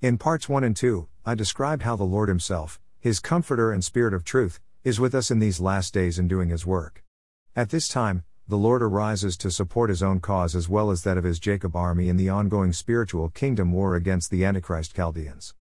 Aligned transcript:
In 0.00 0.16
parts 0.16 0.48
1 0.48 0.62
and 0.62 0.76
2, 0.76 1.08
I 1.26 1.34
described 1.34 1.82
how 1.82 1.96
the 1.96 2.04
Lord 2.04 2.28
Himself, 2.28 2.78
His 3.00 3.18
Comforter 3.18 3.72
and 3.72 3.82
Spirit 3.82 4.14
of 4.14 4.22
truth, 4.22 4.60
is 4.84 5.00
with 5.00 5.12
us 5.12 5.28
in 5.28 5.40
these 5.40 5.58
last 5.58 5.92
days 5.92 6.20
in 6.20 6.28
doing 6.28 6.50
His 6.50 6.64
work. 6.64 7.02
At 7.56 7.70
this 7.70 7.88
time, 7.88 8.22
the 8.46 8.56
Lord 8.56 8.80
arises 8.80 9.36
to 9.38 9.50
support 9.50 9.90
His 9.90 10.00
own 10.00 10.20
cause 10.20 10.54
as 10.54 10.68
well 10.68 10.92
as 10.92 11.02
that 11.02 11.18
of 11.18 11.24
His 11.24 11.40
Jacob 11.40 11.74
army 11.74 12.08
in 12.08 12.16
the 12.16 12.28
ongoing 12.28 12.72
spiritual 12.72 13.28
kingdom 13.28 13.72
war 13.72 13.96
against 13.96 14.30
the 14.30 14.44
Antichrist 14.44 14.94
Chaldeans. 14.94 15.54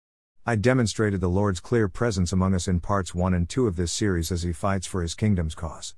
I 0.45 0.57
demonstrated 0.57 1.23
the 1.23 1.31
Lord's 1.31 1.61
clear 1.61 1.89
presence 1.89 2.31
among 2.31 2.55
us 2.55 2.69
in 2.69 2.81
parts 2.81 3.15
1 3.15 3.33
and 3.33 3.49
2 3.49 3.67
of 3.67 3.77
this 3.77 3.91
series 3.91 4.31
as 4.31 4.43
He 4.43 4.53
fights 4.53 4.87
for 4.87 5.01
His 5.01 5.15
kingdom's 5.15 5.55
cause. 5.55 5.95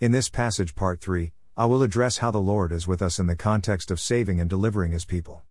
In 0.00 0.10
this 0.10 0.28
passage, 0.28 0.74
part 0.74 1.00
3, 1.00 1.30
I 1.56 1.66
will 1.66 1.84
address 1.84 2.18
how 2.18 2.32
the 2.32 2.38
Lord 2.38 2.72
is 2.72 2.88
with 2.88 3.00
us 3.00 3.20
in 3.20 3.28
the 3.28 3.36
context 3.36 3.92
of 3.92 4.00
saving 4.00 4.40
and 4.40 4.50
delivering 4.50 4.90
his 4.90 5.04
people. 5.04 5.44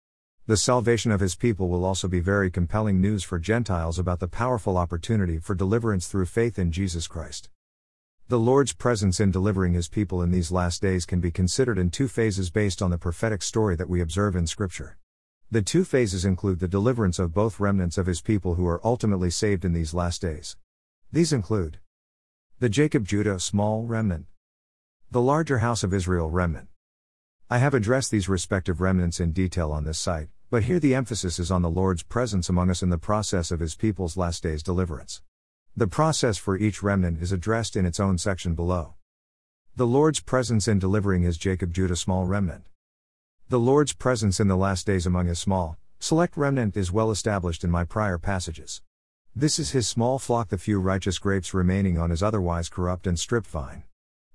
The 0.47 0.57
salvation 0.57 1.11
of 1.11 1.19
his 1.19 1.35
people 1.35 1.69
will 1.69 1.85
also 1.85 2.07
be 2.07 2.19
very 2.19 2.49
compelling 2.49 2.99
news 2.99 3.23
for 3.23 3.37
Gentiles 3.37 3.99
about 3.99 4.19
the 4.19 4.27
powerful 4.27 4.75
opportunity 4.75 5.37
for 5.37 5.54
deliverance 5.54 6.07
through 6.07 6.25
faith 6.25 6.57
in 6.57 6.71
Jesus 6.71 7.07
Christ. 7.07 7.51
The 8.27 8.39
Lord's 8.39 8.73
presence 8.73 9.19
in 9.19 9.29
delivering 9.29 9.73
his 9.73 9.87
people 9.87 10.19
in 10.23 10.32
these 10.32 10.51
last 10.51 10.82
days 10.82 11.05
can 11.05 11.19
be 11.19 11.29
considered 11.29 11.77
in 11.77 11.91
two 11.91 12.07
phases 12.07 12.49
based 12.49 12.82
on 12.82 12.89
the 12.89 12.97
prophetic 12.97 13.43
story 13.43 13.75
that 13.75 13.87
we 13.87 14.01
observe 14.01 14.35
in 14.35 14.47
Scripture. 14.47 14.97
The 15.51 15.61
two 15.61 15.83
phases 15.83 16.25
include 16.25 16.60
the 16.60 16.68
deliverance 16.68 17.19
of 17.19 17.35
both 17.35 17.60
remnants 17.60 17.99
of 17.99 18.07
his 18.07 18.21
people 18.21 18.55
who 18.55 18.65
are 18.65 18.82
ultimately 18.83 19.29
saved 19.29 19.63
in 19.63 19.73
these 19.73 19.93
last 19.93 20.23
days. 20.23 20.57
These 21.11 21.33
include 21.33 21.77
the 22.57 22.69
Jacob 22.69 23.05
Judah 23.05 23.39
small 23.39 23.85
remnant, 23.85 24.25
the 25.11 25.21
larger 25.21 25.60
house 25.60 25.83
of 25.83 25.93
Israel 25.93 26.32
remnant. 26.32 26.71
I 27.54 27.57
have 27.57 27.73
addressed 27.73 28.11
these 28.11 28.29
respective 28.29 28.79
remnants 28.79 29.19
in 29.19 29.33
detail 29.33 29.73
on 29.73 29.83
this 29.83 30.00
site, 30.00 30.29
but 30.50 30.64
here 30.64 30.79
the 30.79 30.96
emphasis 30.96 31.37
is 31.37 31.51
on 31.51 31.61
the 31.61 31.69
Lord's 31.69 32.02
presence 32.02 32.47
among 32.47 32.69
us 32.69 32.81
in 32.81 32.91
the 32.91 32.97
process 32.97 33.52
of 33.52 33.59
his 33.59 33.75
people's 33.75 34.16
last 34.16 34.44
days 34.44 34.64
deliverance. 34.64 35.22
The 35.75 35.86
process 35.86 36.38
for 36.38 36.55
each 36.55 36.81
remnant 36.81 37.22
is 37.22 37.33
addressed 37.33 37.75
in 37.75 37.85
its 37.85 37.99
own 37.99 38.17
section 38.17 38.55
below. 38.55 38.94
The 39.75 39.85
Lord's 39.85 40.22
presence 40.22 40.66
in 40.66 40.79
delivering 40.79 41.23
his 41.23 41.38
Jacob 41.38 41.73
Judah 41.73 41.97
small 41.97 42.25
remnant. 42.25 42.67
The 43.49 43.59
Lord's 43.59 43.91
presence 43.91 44.39
in 44.39 44.47
the 44.47 44.55
last 44.55 44.88
days 44.88 45.05
among 45.05 45.27
his 45.27 45.39
small, 45.39 45.77
select 45.99 46.38
remnant 46.38 46.77
is 46.77 46.89
well 46.89 47.11
established 47.11 47.66
in 47.66 47.69
my 47.69 47.83
prior 47.83 48.17
passages. 48.17 48.81
This 49.35 49.59
is 49.59 49.72
his 49.72 49.89
small 49.89 50.19
flock, 50.19 50.47
the 50.47 50.57
few 50.57 50.79
righteous 50.79 51.19
grapes 51.19 51.53
remaining 51.53 51.97
on 51.97 52.11
his 52.11 52.23
otherwise 52.23 52.69
corrupt 52.69 53.05
and 53.05 53.19
stripped 53.19 53.47
vine. 53.47 53.83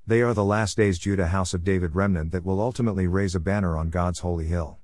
They 0.09 0.23
are 0.23 0.35
the 0.35 0.45
last 0.45 0.77
days 0.77 1.01
Judah 1.01 1.27
house 1.27 1.53
of 1.53 1.65
David 1.65 1.97
remnant 1.97 2.31
that 2.31 2.45
will 2.45 2.61
ultimately 2.61 3.09
raise 3.09 3.35
a 3.35 3.41
banner 3.41 3.77
on 3.77 3.91
God's 3.91 4.21
holy 4.21 4.47
hill. 4.47 4.79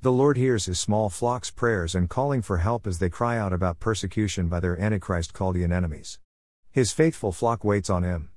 The 0.00 0.10
Lord 0.10 0.38
hears 0.38 0.64
his 0.64 0.80
small 0.80 1.10
flock's 1.10 1.50
prayers 1.50 1.94
and 1.94 2.08
calling 2.08 2.40
for 2.40 2.56
help 2.56 2.86
as 2.86 2.98
they 2.98 3.10
cry 3.10 3.36
out 3.36 3.52
about 3.52 3.80
persecution 3.80 4.48
by 4.48 4.60
their 4.60 4.80
Antichrist 4.80 5.36
Chaldean 5.36 5.72
enemies. 5.72 6.18
His 6.70 6.90
faithful 6.90 7.32
flock 7.32 7.64
waits 7.64 7.90
on 7.90 8.02
him. 8.02 8.30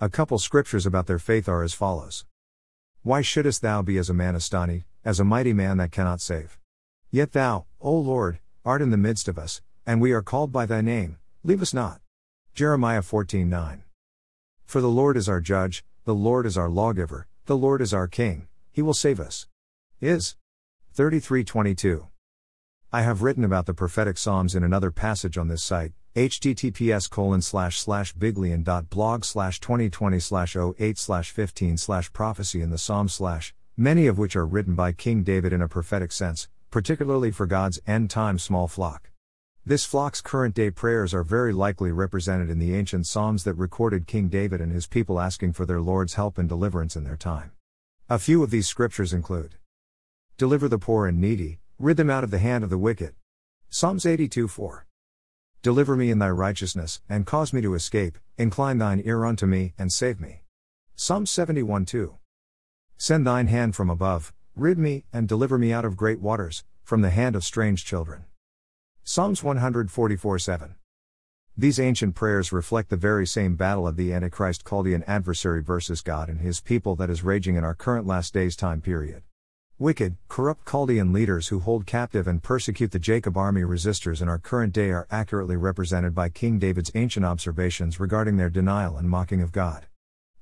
A 0.00 0.08
couple 0.08 0.38
scriptures 0.38 0.86
about 0.86 1.06
their 1.06 1.18
faith 1.18 1.50
are 1.50 1.62
as 1.62 1.74
follows 1.74 2.24
Why 3.02 3.20
shouldest 3.20 3.60
thou 3.60 3.82
be 3.82 3.98
as 3.98 4.08
a 4.08 4.14
man 4.14 4.34
astonished, 4.34 4.86
as 5.04 5.20
a 5.20 5.24
mighty 5.24 5.52
man 5.52 5.76
that 5.76 5.92
cannot 5.92 6.22
save? 6.22 6.58
Yet 7.10 7.32
thou, 7.32 7.66
O 7.82 7.94
Lord, 7.94 8.38
art 8.64 8.80
in 8.80 8.88
the 8.88 8.96
midst 8.96 9.28
of 9.28 9.38
us, 9.38 9.60
and 9.86 10.00
we 10.00 10.12
are 10.12 10.22
called 10.22 10.50
by 10.50 10.64
thy 10.64 10.80
name, 10.80 11.18
leave 11.42 11.60
us 11.60 11.74
not. 11.74 12.00
Jeremiah 12.54 13.02
14 13.02 13.50
9. 13.50 13.83
For 14.66 14.80
the 14.80 14.88
Lord 14.88 15.16
is 15.16 15.28
our 15.28 15.40
judge, 15.40 15.84
the 16.04 16.14
Lord 16.14 16.46
is 16.46 16.58
our 16.58 16.68
lawgiver, 16.68 17.26
the 17.46 17.56
Lord 17.56 17.80
is 17.80 17.94
our 17.94 18.08
king, 18.08 18.48
he 18.72 18.82
will 18.82 18.94
save 18.94 19.20
us. 19.20 19.46
Is 20.00 20.36
3322. 20.94 22.08
I 22.92 23.02
have 23.02 23.22
written 23.22 23.44
about 23.44 23.66
the 23.66 23.74
prophetic 23.74 24.18
psalms 24.18 24.54
in 24.54 24.62
another 24.62 24.90
passage 24.90 25.36
on 25.36 25.48
this 25.48 25.62
site, 25.62 25.92
https 26.14 27.10
colon 27.10 27.42
slash 27.42 27.78
slash 27.78 28.14
biglion.blog 28.14 29.24
slash 29.24 29.58
2020 29.60 30.20
slash 30.20 30.56
08 30.56 30.98
slash 30.98 31.30
15 31.30 31.76
slash 31.76 32.12
prophecy 32.12 32.62
in 32.62 32.70
the 32.70 32.78
psalm 32.78 33.08
slash, 33.08 33.54
many 33.76 34.06
of 34.06 34.18
which 34.18 34.36
are 34.36 34.46
written 34.46 34.74
by 34.74 34.92
King 34.92 35.24
David 35.24 35.52
in 35.52 35.60
a 35.60 35.68
prophetic 35.68 36.12
sense, 36.12 36.48
particularly 36.70 37.30
for 37.30 37.46
God's 37.46 37.80
end 37.86 38.10
time 38.10 38.38
small 38.38 38.68
flock. 38.68 39.10
This 39.66 39.86
flock's 39.86 40.20
current 40.20 40.54
day 40.54 40.70
prayers 40.70 41.14
are 41.14 41.22
very 41.22 41.50
likely 41.50 41.90
represented 41.90 42.50
in 42.50 42.58
the 42.58 42.74
ancient 42.74 43.06
Psalms 43.06 43.44
that 43.44 43.54
recorded 43.54 44.06
King 44.06 44.28
David 44.28 44.60
and 44.60 44.70
his 44.70 44.86
people 44.86 45.18
asking 45.18 45.54
for 45.54 45.64
their 45.64 45.80
Lord's 45.80 46.14
help 46.14 46.36
and 46.36 46.46
deliverance 46.46 46.96
in 46.96 47.04
their 47.04 47.16
time. 47.16 47.50
A 48.10 48.18
few 48.18 48.42
of 48.42 48.50
these 48.50 48.68
scriptures 48.68 49.14
include 49.14 49.54
Deliver 50.36 50.68
the 50.68 50.76
poor 50.76 51.06
and 51.06 51.18
needy, 51.18 51.60
rid 51.78 51.96
them 51.96 52.10
out 52.10 52.22
of 52.22 52.30
the 52.30 52.40
hand 52.40 52.62
of 52.62 52.68
the 52.68 52.76
wicked. 52.76 53.14
Psalms 53.70 54.04
82 54.04 54.48
4. 54.48 54.86
Deliver 55.62 55.96
me 55.96 56.10
in 56.10 56.18
thy 56.18 56.28
righteousness, 56.28 57.00
and 57.08 57.24
cause 57.24 57.54
me 57.54 57.62
to 57.62 57.72
escape, 57.72 58.18
incline 58.36 58.76
thine 58.76 59.00
ear 59.02 59.24
unto 59.24 59.46
me, 59.46 59.72
and 59.78 59.90
save 59.90 60.20
me. 60.20 60.42
Psalm 60.94 61.24
71 61.24 61.86
2. 61.86 62.18
Send 62.98 63.26
thine 63.26 63.46
hand 63.46 63.74
from 63.74 63.88
above, 63.88 64.34
rid 64.54 64.78
me, 64.78 65.06
and 65.10 65.26
deliver 65.26 65.56
me 65.56 65.72
out 65.72 65.86
of 65.86 65.96
great 65.96 66.20
waters, 66.20 66.64
from 66.82 67.00
the 67.00 67.08
hand 67.08 67.34
of 67.34 67.42
strange 67.42 67.86
children. 67.86 68.26
Psalms 69.06 69.42
144 69.42 70.38
7. 70.38 70.76
These 71.58 71.78
ancient 71.78 72.14
prayers 72.14 72.52
reflect 72.52 72.88
the 72.88 72.96
very 72.96 73.26
same 73.26 73.54
battle 73.54 73.86
of 73.86 73.96
the 73.96 74.14
Antichrist 74.14 74.66
Chaldean 74.66 75.04
adversary 75.06 75.62
versus 75.62 76.00
God 76.00 76.30
and 76.30 76.40
his 76.40 76.62
people 76.62 76.96
that 76.96 77.10
is 77.10 77.22
raging 77.22 77.56
in 77.56 77.64
our 77.64 77.74
current 77.74 78.06
last 78.06 78.32
days 78.32 78.56
time 78.56 78.80
period. 78.80 79.22
Wicked, 79.78 80.16
corrupt 80.28 80.66
Chaldean 80.66 81.12
leaders 81.12 81.48
who 81.48 81.60
hold 81.60 81.84
captive 81.84 82.26
and 82.26 82.42
persecute 82.42 82.92
the 82.92 82.98
Jacob 82.98 83.36
army 83.36 83.60
resistors 83.60 84.22
in 84.22 84.28
our 84.30 84.38
current 84.38 84.72
day 84.72 84.90
are 84.90 85.06
accurately 85.10 85.56
represented 85.56 86.14
by 86.14 86.30
King 86.30 86.58
David's 86.58 86.90
ancient 86.94 87.26
observations 87.26 88.00
regarding 88.00 88.38
their 88.38 88.48
denial 88.48 88.96
and 88.96 89.10
mocking 89.10 89.42
of 89.42 89.52
God. 89.52 89.84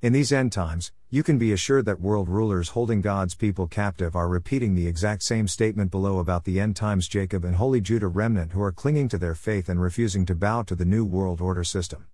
In 0.02 0.12
these 0.12 0.32
end 0.32 0.50
times, 0.50 0.90
you 1.10 1.22
can 1.22 1.38
be 1.38 1.52
assured 1.52 1.84
that 1.84 2.00
world 2.00 2.28
rulers 2.28 2.70
holding 2.70 3.00
God's 3.00 3.36
people 3.36 3.68
captive 3.68 4.16
are 4.16 4.26
repeating 4.26 4.74
the 4.74 4.88
exact 4.88 5.22
same 5.22 5.46
statement 5.46 5.92
below 5.92 6.18
about 6.18 6.42
the 6.42 6.58
end 6.58 6.74
times 6.74 7.06
Jacob 7.06 7.44
and 7.44 7.54
Holy 7.54 7.80
Judah 7.80 8.08
remnant 8.08 8.50
who 8.50 8.60
are 8.62 8.72
clinging 8.72 9.08
to 9.10 9.18
their 9.18 9.36
faith 9.36 9.68
and 9.68 9.80
refusing 9.80 10.26
to 10.26 10.34
bow 10.34 10.62
to 10.64 10.74
the 10.74 10.84
new 10.84 11.04
world 11.04 11.40
order 11.40 11.62
system. 11.62 12.08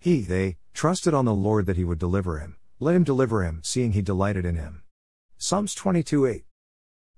He, 0.00 0.22
they, 0.22 0.56
trusted 0.72 1.14
on 1.14 1.24
the 1.24 1.32
Lord 1.32 1.66
that 1.66 1.76
he 1.76 1.84
would 1.84 2.00
deliver 2.00 2.40
him, 2.40 2.56
let 2.80 2.96
him 2.96 3.04
deliver 3.04 3.44
him, 3.44 3.60
seeing 3.62 3.92
he 3.92 4.02
delighted 4.02 4.44
in 4.44 4.56
him. 4.56 4.82
Psalms 5.38 5.72
22 5.76 6.26
8. 6.26 6.44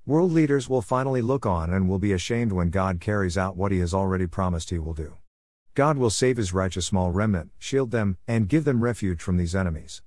World 0.05 0.31
leaders 0.31 0.69
will 0.69 0.83
finally 0.83 1.23
look 1.23 1.47
on 1.47 1.73
and 1.73 1.89
will 1.89 1.99
be 1.99 2.13
ashamed 2.13 2.53
when 2.53 2.69
God 2.69 3.01
carries 3.01 3.39
out 3.39 3.57
what 3.57 3.73
he 3.73 3.79
has 3.79 3.95
already 3.95 4.27
promised 4.27 4.69
he 4.69 4.79
will 4.79 4.93
do. 4.93 5.15
God 5.77 5.99
will 5.99 6.09
save 6.09 6.39
his 6.39 6.55
righteous 6.55 6.87
small 6.87 7.11
remnant, 7.11 7.51
shield 7.59 7.91
them, 7.91 8.17
and 8.27 8.49
give 8.49 8.65
them 8.65 8.83
refuge 8.83 9.21
from 9.21 9.37
these 9.37 9.55
enemies. 9.55 10.01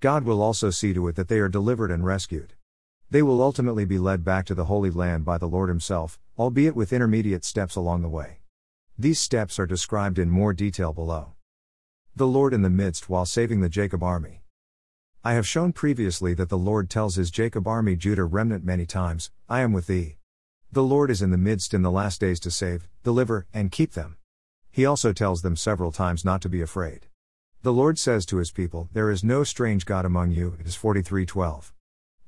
God 0.00 0.24
will 0.24 0.40
also 0.40 0.70
see 0.70 0.94
to 0.94 1.08
it 1.08 1.16
that 1.16 1.28
they 1.28 1.40
are 1.40 1.48
delivered 1.50 1.90
and 1.90 2.06
rescued. 2.06 2.54
They 3.10 3.20
will 3.20 3.42
ultimately 3.42 3.84
be 3.84 3.98
led 3.98 4.24
back 4.24 4.46
to 4.46 4.54
the 4.54 4.64
Holy 4.64 4.88
Land 4.88 5.26
by 5.26 5.36
the 5.36 5.46
Lord 5.46 5.68
Himself, 5.68 6.18
albeit 6.38 6.74
with 6.74 6.90
intermediate 6.90 7.44
steps 7.44 7.76
along 7.76 8.00
the 8.00 8.08
way. 8.08 8.38
These 8.98 9.20
steps 9.20 9.58
are 9.58 9.66
described 9.66 10.18
in 10.18 10.30
more 10.30 10.54
detail 10.54 10.94
below. 10.94 11.34
The 12.16 12.26
Lord 12.26 12.54
in 12.54 12.62
the 12.62 12.70
midst 12.70 13.10
while 13.10 13.26
saving 13.26 13.60
the 13.60 13.68
Jacob 13.68 14.02
army. 14.02 14.42
I 15.22 15.34
have 15.34 15.46
shown 15.46 15.74
previously 15.74 16.32
that 16.32 16.48
the 16.48 16.56
Lord 16.56 16.88
tells 16.88 17.16
his 17.16 17.30
Jacob 17.30 17.68
army 17.68 17.94
Judah 17.94 18.24
remnant 18.24 18.64
many 18.64 18.86
times, 18.86 19.30
I 19.50 19.60
am 19.60 19.74
with 19.74 19.86
thee. 19.86 20.16
The 20.72 20.82
Lord 20.82 21.10
is 21.10 21.20
in 21.20 21.30
the 21.30 21.36
midst 21.36 21.74
in 21.74 21.82
the 21.82 21.90
last 21.90 22.22
days 22.22 22.40
to 22.40 22.50
save, 22.50 22.88
deliver, 23.02 23.46
and 23.52 23.70
keep 23.70 23.92
them. 23.92 24.16
He 24.70 24.86
also 24.86 25.12
tells 25.12 25.42
them 25.42 25.56
several 25.56 25.90
times 25.90 26.24
not 26.24 26.40
to 26.42 26.48
be 26.48 26.60
afraid. 26.60 27.06
The 27.62 27.72
Lord 27.72 27.98
says 27.98 28.24
to 28.26 28.38
his 28.38 28.52
people, 28.52 28.88
There 28.92 29.10
is 29.10 29.24
no 29.24 29.44
strange 29.44 29.84
God 29.84 30.04
among 30.04 30.30
you, 30.30 30.56
it 30.60 30.66
is 30.66 30.76
43:12. 30.76 31.72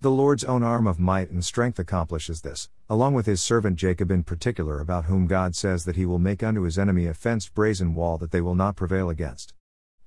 The 0.00 0.10
Lord's 0.10 0.42
own 0.42 0.64
arm 0.64 0.88
of 0.88 0.98
might 0.98 1.30
and 1.30 1.44
strength 1.44 1.78
accomplishes 1.78 2.40
this, 2.40 2.68
along 2.90 3.14
with 3.14 3.26
his 3.26 3.40
servant 3.40 3.76
Jacob 3.76 4.10
in 4.10 4.24
particular, 4.24 4.80
about 4.80 5.04
whom 5.04 5.28
God 5.28 5.54
says 5.54 5.84
that 5.84 5.94
he 5.94 6.04
will 6.04 6.18
make 6.18 6.42
unto 6.42 6.62
his 6.62 6.78
enemy 6.78 7.06
a 7.06 7.14
fenced 7.14 7.54
brazen 7.54 7.94
wall 7.94 8.18
that 8.18 8.32
they 8.32 8.40
will 8.40 8.56
not 8.56 8.74
prevail 8.74 9.08
against. 9.08 9.54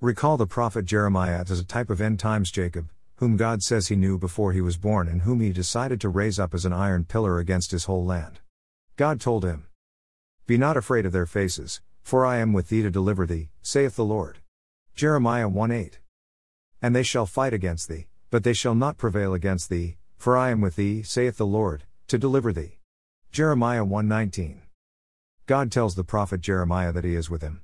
Recall 0.01 0.35
the 0.35 0.45
prophet 0.45 0.83
Jeremiah 0.83 1.45
as 1.49 1.59
a 1.59 1.63
type 1.63 1.89
of 1.89 2.01
end 2.01 2.19
times 2.19 2.51
Jacob, 2.51 2.89
whom 3.15 3.37
God 3.37 3.63
says 3.63 3.87
he 3.87 3.95
knew 3.95 4.17
before 4.17 4.51
he 4.51 4.59
was 4.59 4.75
born 4.75 5.07
and 5.07 5.21
whom 5.21 5.39
he 5.39 5.53
decided 5.53 6.01
to 6.01 6.09
raise 6.09 6.37
up 6.37 6.53
as 6.53 6.65
an 6.65 6.73
iron 6.73 7.05
pillar 7.05 7.39
against 7.39 7.71
his 7.71 7.85
whole 7.85 8.05
land. 8.05 8.41
God 8.97 9.21
told 9.21 9.45
him, 9.45 9.67
Be 10.45 10.57
not 10.57 10.75
afraid 10.75 11.05
of 11.05 11.13
their 11.13 11.25
faces, 11.25 11.81
for 12.05 12.23
I 12.23 12.37
am 12.37 12.53
with 12.53 12.69
thee 12.69 12.83
to 12.83 12.91
deliver 12.91 13.25
thee, 13.25 13.49
saith 13.63 13.95
the 13.95 14.05
Lord. 14.05 14.37
Jeremiah 14.93 15.49
1 15.49 15.71
8. 15.71 15.99
And 16.79 16.95
they 16.95 17.01
shall 17.01 17.25
fight 17.25 17.51
against 17.51 17.89
thee, 17.89 18.05
but 18.29 18.43
they 18.43 18.53
shall 18.53 18.75
not 18.75 18.99
prevail 18.99 19.33
against 19.33 19.71
thee, 19.71 19.97
for 20.15 20.37
I 20.37 20.51
am 20.51 20.61
with 20.61 20.75
thee, 20.75 21.01
saith 21.01 21.37
the 21.37 21.47
Lord, 21.47 21.85
to 22.07 22.19
deliver 22.19 22.53
thee. 22.53 22.77
Jeremiah 23.31 23.83
1 23.83 24.07
19. 24.07 24.61
God 25.47 25.71
tells 25.71 25.95
the 25.95 26.03
prophet 26.03 26.41
Jeremiah 26.41 26.91
that 26.91 27.05
he 27.05 27.15
is 27.15 27.31
with 27.31 27.41
him. 27.41 27.63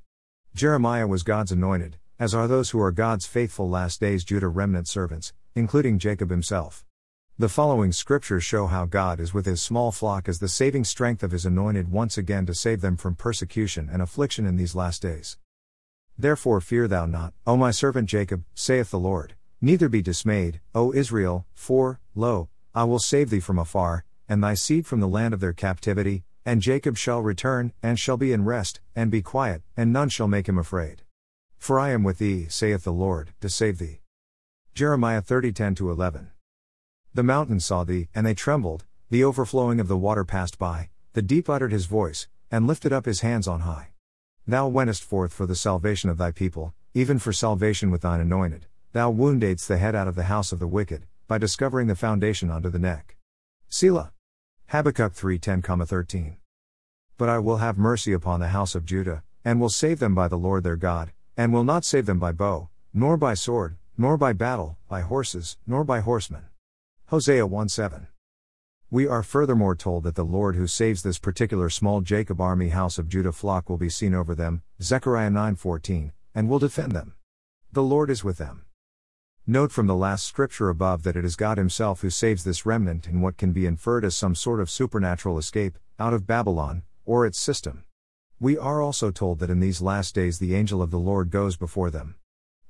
Jeremiah 0.55 1.05
was 1.05 1.21
God's 1.21 1.51
anointed, 1.51 1.97
as 2.17 2.33
are 2.33 2.47
those 2.47 2.71
who 2.71 2.81
are 2.81 2.91
God's 2.91 3.27
faithful 3.27 3.69
last 3.69 3.99
days 3.99 4.23
Judah 4.23 4.47
remnant 4.47 4.87
servants, 4.87 5.33
including 5.53 5.99
Jacob 5.99 6.31
himself. 6.31 6.83
The 7.39 7.49
following 7.49 7.91
scriptures 7.91 8.43
show 8.43 8.67
how 8.67 8.85
God 8.85 9.19
is 9.19 9.33
with 9.33 9.45
his 9.45 9.61
small 9.61 9.91
flock 9.91 10.29
as 10.29 10.39
the 10.39 10.47
saving 10.47 10.83
strength 10.83 11.23
of 11.23 11.31
his 11.31 11.45
anointed 11.45 11.89
once 11.91 12.17
again 12.17 12.45
to 12.45 12.53
save 12.53 12.81
them 12.81 12.97
from 12.97 13.15
persecution 13.15 13.89
and 13.91 14.01
affliction 14.01 14.45
in 14.45 14.57
these 14.57 14.75
last 14.75 15.01
days. 15.01 15.37
Therefore 16.19 16.61
fear 16.61 16.87
thou 16.87 17.05
not, 17.05 17.33
O 17.47 17.57
my 17.57 17.71
servant 17.71 18.09
Jacob, 18.09 18.43
saith 18.53 18.91
the 18.91 18.99
Lord, 18.99 19.33
neither 19.59 19.89
be 19.89 20.01
dismayed, 20.03 20.59
O 20.75 20.93
Israel, 20.93 21.47
for, 21.55 21.99
lo, 22.13 22.49
I 22.75 22.83
will 22.83 22.99
save 22.99 23.29
thee 23.29 23.39
from 23.39 23.57
afar, 23.57 24.05
and 24.29 24.43
thy 24.43 24.53
seed 24.53 24.85
from 24.85 24.99
the 24.99 25.07
land 25.07 25.33
of 25.33 25.39
their 25.39 25.53
captivity, 25.53 26.23
and 26.45 26.61
Jacob 26.61 26.95
shall 26.95 27.21
return, 27.21 27.73
and 27.81 27.97
shall 27.97 28.17
be 28.17 28.33
in 28.33 28.45
rest, 28.45 28.81
and 28.95 29.09
be 29.09 29.21
quiet, 29.21 29.63
and 29.75 29.91
none 29.91 30.09
shall 30.09 30.27
make 30.27 30.47
him 30.47 30.57
afraid. 30.57 31.03
For 31.57 31.79
I 31.79 31.89
am 31.89 32.03
with 32.03 32.19
thee, 32.19 32.47
saith 32.49 32.83
the 32.83 32.93
Lord, 32.93 33.33
to 33.39 33.49
save 33.49 33.79
thee. 33.79 34.01
Jeremiah 34.75 35.21
30 35.21 35.53
10 35.53 35.75
11. 35.79 36.31
The 37.13 37.23
mountains 37.23 37.65
saw 37.65 37.83
thee, 37.83 38.07
and 38.15 38.25
they 38.25 38.33
trembled, 38.33 38.85
the 39.09 39.25
overflowing 39.25 39.81
of 39.81 39.89
the 39.89 39.97
water 39.97 40.23
passed 40.23 40.57
by, 40.57 40.89
the 41.11 41.21
deep 41.21 41.49
uttered 41.49 41.73
his 41.73 41.85
voice, 41.85 42.29
and 42.49 42.65
lifted 42.65 42.93
up 42.93 43.05
his 43.05 43.19
hands 43.19 43.49
on 43.49 43.61
high. 43.61 43.89
Thou 44.47 44.69
wentest 44.69 45.03
forth 45.03 45.33
for 45.33 45.45
the 45.45 45.55
salvation 45.55 46.09
of 46.09 46.17
thy 46.17 46.31
people, 46.31 46.73
even 46.93 47.19
for 47.19 47.33
salvation 47.33 47.91
with 47.91 48.03
thine 48.03 48.21
anointed. 48.21 48.65
Thou 48.93 49.11
woundedst 49.11 49.67
the 49.67 49.77
head 49.77 49.93
out 49.93 50.07
of 50.07 50.15
the 50.15 50.31
house 50.31 50.53
of 50.53 50.59
the 50.59 50.67
wicked, 50.67 51.05
by 51.27 51.37
discovering 51.37 51.87
the 51.87 51.95
foundation 51.95 52.49
under 52.49 52.69
the 52.69 52.79
neck. 52.79 53.17
Selah. 53.67 54.13
Habakkuk 54.67 55.11
3 55.11 55.37
10 55.37 55.61
13. 55.61 56.37
But 57.17 57.27
I 57.27 57.39
will 57.39 57.57
have 57.57 57.77
mercy 57.77 58.13
upon 58.13 58.39
the 58.39 58.49
house 58.49 58.73
of 58.73 58.85
Judah, 58.85 59.23
and 59.43 59.59
will 59.59 59.69
save 59.69 59.99
them 59.99 60.15
by 60.15 60.29
the 60.29 60.37
Lord 60.37 60.63
their 60.63 60.77
God, 60.77 61.11
and 61.35 61.51
will 61.51 61.65
not 61.65 61.83
save 61.83 62.05
them 62.05 62.19
by 62.19 62.31
bow, 62.31 62.69
nor 62.93 63.17
by 63.17 63.33
sword, 63.33 63.75
nor 63.97 64.15
by 64.15 64.31
battle, 64.31 64.77
by 64.87 65.01
horses, 65.01 65.57
nor 65.67 65.83
by 65.83 65.99
horsemen. 65.99 66.43
Hosea 67.11 67.45
1 67.45 67.67
7. 67.67 68.07
We 68.89 69.05
are 69.05 69.21
furthermore 69.21 69.75
told 69.75 70.05
that 70.05 70.15
the 70.15 70.23
Lord 70.23 70.55
who 70.55 70.65
saves 70.65 71.03
this 71.03 71.19
particular 71.19 71.69
small 71.69 71.99
Jacob 71.99 72.39
army 72.39 72.69
house 72.69 72.97
of 72.97 73.09
Judah 73.09 73.33
flock 73.33 73.69
will 73.69 73.75
be 73.75 73.89
seen 73.89 74.15
over 74.15 74.33
them, 74.33 74.61
Zechariah 74.81 75.29
9:14, 75.29 76.13
and 76.33 76.47
will 76.47 76.57
defend 76.57 76.93
them. 76.93 77.15
The 77.69 77.83
Lord 77.83 78.09
is 78.09 78.23
with 78.23 78.37
them. 78.37 78.61
Note 79.45 79.73
from 79.73 79.87
the 79.87 79.93
last 79.93 80.25
scripture 80.25 80.69
above 80.69 81.03
that 81.03 81.17
it 81.17 81.25
is 81.25 81.35
God 81.35 81.57
himself 81.57 81.99
who 81.99 82.09
saves 82.09 82.45
this 82.45 82.65
remnant 82.65 83.09
in 83.09 83.19
what 83.19 83.35
can 83.35 83.51
be 83.51 83.65
inferred 83.65 84.05
as 84.05 84.15
some 84.15 84.33
sort 84.33 84.61
of 84.61 84.69
supernatural 84.69 85.37
escape 85.37 85.77
out 85.99 86.13
of 86.13 86.25
Babylon 86.25 86.83
or 87.03 87.25
its 87.25 87.37
system. 87.37 87.83
We 88.39 88.57
are 88.57 88.81
also 88.81 89.11
told 89.11 89.39
that 89.39 89.49
in 89.49 89.59
these 89.59 89.81
last 89.81 90.15
days 90.15 90.39
the 90.39 90.55
angel 90.55 90.81
of 90.81 90.91
the 90.91 90.97
Lord 90.97 91.29
goes 91.29 91.57
before 91.57 91.89
them. 91.89 92.15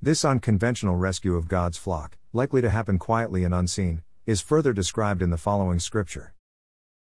This 0.02 0.26
unconventional 0.26 0.96
rescue 0.96 1.36
of 1.36 1.48
God's 1.48 1.78
flock, 1.78 2.18
likely 2.34 2.62
to 2.62 2.72
happen 2.72 2.98
quietly 2.98 3.44
and 3.44 3.54
unseen, 3.54 4.02
is 4.26 4.42
further 4.42 4.74
described 4.74 5.22
in 5.22 5.30
the 5.30 5.38
following 5.38 5.80
scripture. 5.80 6.34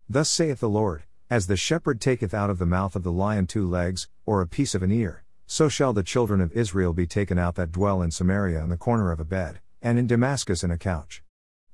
Thus 0.09 0.31
saith 0.31 0.61
the 0.61 0.69
Lord, 0.69 1.03
As 1.29 1.47
the 1.47 1.56
shepherd 1.56 2.00
taketh 2.00 2.32
out 2.32 2.50
of 2.50 2.59
the 2.59 2.67
mouth 2.67 2.94
of 2.94 3.03
the 3.03 3.12
lion 3.12 3.47
two 3.47 3.69
legs, 3.69 4.09
or 4.25 4.41
a 4.41 4.47
piece 4.47 4.75
of 4.75 4.82
an 4.82 4.93
ear, 4.93 5.25
so 5.47 5.69
shall 5.69 5.93
the 5.93 6.03
children 6.03 6.41
of 6.41 6.53
Israel 6.53 6.93
be 6.93 7.06
taken 7.06 7.38
out 7.38 7.56
that 7.56 7.73
dwell 7.73 8.03
in 8.03 8.11
Samaria 8.11 8.62
in 8.62 8.69
the 8.69 8.76
corner 8.76 9.11
of 9.11 9.19
a 9.19 9.25
bed, 9.25 9.61
and 9.82 9.99
in 9.99 10.06
Damascus 10.06 10.62
in 10.62 10.70
a 10.70 10.79
couch. 10.79 11.23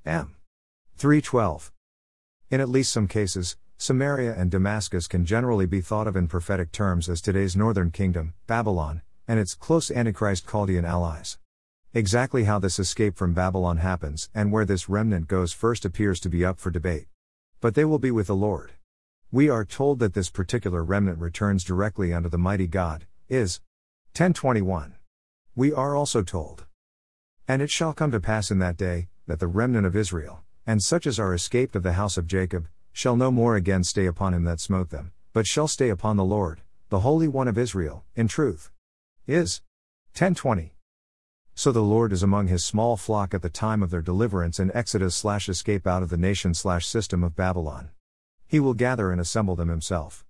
M. 0.06 0.36
312. 0.96 1.72
In 2.50 2.60
at 2.60 2.68
least 2.68 2.92
some 2.92 3.08
cases, 3.08 3.56
Samaria 3.76 4.34
and 4.34 4.50
Damascus 4.50 5.06
can 5.06 5.26
generally 5.26 5.66
be 5.66 5.80
thought 5.80 6.06
of 6.06 6.16
in 6.16 6.28
prophetic 6.28 6.72
terms 6.72 7.08
as 7.08 7.20
today's 7.20 7.56
northern 7.56 7.90
kingdom, 7.90 8.34
Babylon, 8.46 9.02
and 9.26 9.38
its 9.40 9.54
close 9.54 9.90
Antichrist 9.90 10.48
Chaldean 10.48 10.84
allies. 10.84 11.38
Exactly 11.96 12.42
how 12.42 12.58
this 12.58 12.80
escape 12.80 13.14
from 13.14 13.34
Babylon 13.34 13.76
happens 13.76 14.28
and 14.34 14.50
where 14.50 14.64
this 14.64 14.88
remnant 14.88 15.28
goes 15.28 15.52
first 15.52 15.84
appears 15.84 16.18
to 16.18 16.28
be 16.28 16.44
up 16.44 16.58
for 16.58 16.72
debate. 16.72 17.06
But 17.60 17.76
they 17.76 17.84
will 17.84 18.00
be 18.00 18.10
with 18.10 18.26
the 18.26 18.34
Lord. 18.34 18.72
We 19.30 19.48
are 19.48 19.64
told 19.64 20.00
that 20.00 20.12
this 20.12 20.28
particular 20.28 20.82
remnant 20.82 21.20
returns 21.20 21.62
directly 21.62 22.12
unto 22.12 22.28
the 22.28 22.36
mighty 22.36 22.66
God, 22.66 23.06
is 23.28 23.60
1021. 24.08 24.96
We 25.54 25.72
are 25.72 25.94
also 25.94 26.24
told, 26.24 26.66
And 27.46 27.62
it 27.62 27.70
shall 27.70 27.92
come 27.92 28.10
to 28.10 28.18
pass 28.18 28.50
in 28.50 28.58
that 28.58 28.76
day, 28.76 29.06
that 29.28 29.38
the 29.38 29.46
remnant 29.46 29.86
of 29.86 29.94
Israel, 29.94 30.42
and 30.66 30.82
such 30.82 31.06
as 31.06 31.20
are 31.20 31.32
escaped 31.32 31.76
of 31.76 31.84
the 31.84 31.92
house 31.92 32.16
of 32.16 32.26
Jacob, 32.26 32.66
shall 32.90 33.14
no 33.14 33.30
more 33.30 33.54
again 33.54 33.84
stay 33.84 34.06
upon 34.06 34.34
him 34.34 34.42
that 34.42 34.58
smote 34.58 34.90
them, 34.90 35.12
but 35.32 35.46
shall 35.46 35.68
stay 35.68 35.90
upon 35.90 36.16
the 36.16 36.24
Lord, 36.24 36.60
the 36.88 37.00
Holy 37.00 37.28
One 37.28 37.46
of 37.46 37.56
Israel, 37.56 38.02
in 38.16 38.26
truth. 38.26 38.72
Is 39.28 39.62
1020. 40.14 40.73
So 41.56 41.70
the 41.70 41.82
Lord 41.82 42.12
is 42.12 42.24
among 42.24 42.48
his 42.48 42.64
small 42.64 42.96
flock 42.96 43.32
at 43.32 43.40
the 43.40 43.48
time 43.48 43.80
of 43.82 43.90
their 43.90 44.02
deliverance 44.02 44.58
and 44.58 44.72
exodus 44.74 45.14
slash 45.14 45.48
escape 45.48 45.86
out 45.86 46.02
of 46.02 46.10
the 46.10 46.16
nation 46.16 46.52
slash 46.52 46.84
system 46.84 47.22
of 47.22 47.36
Babylon. 47.36 47.90
He 48.46 48.58
will 48.58 48.74
gather 48.74 49.12
and 49.12 49.20
assemble 49.20 49.54
them 49.54 49.68
himself. 49.68 50.24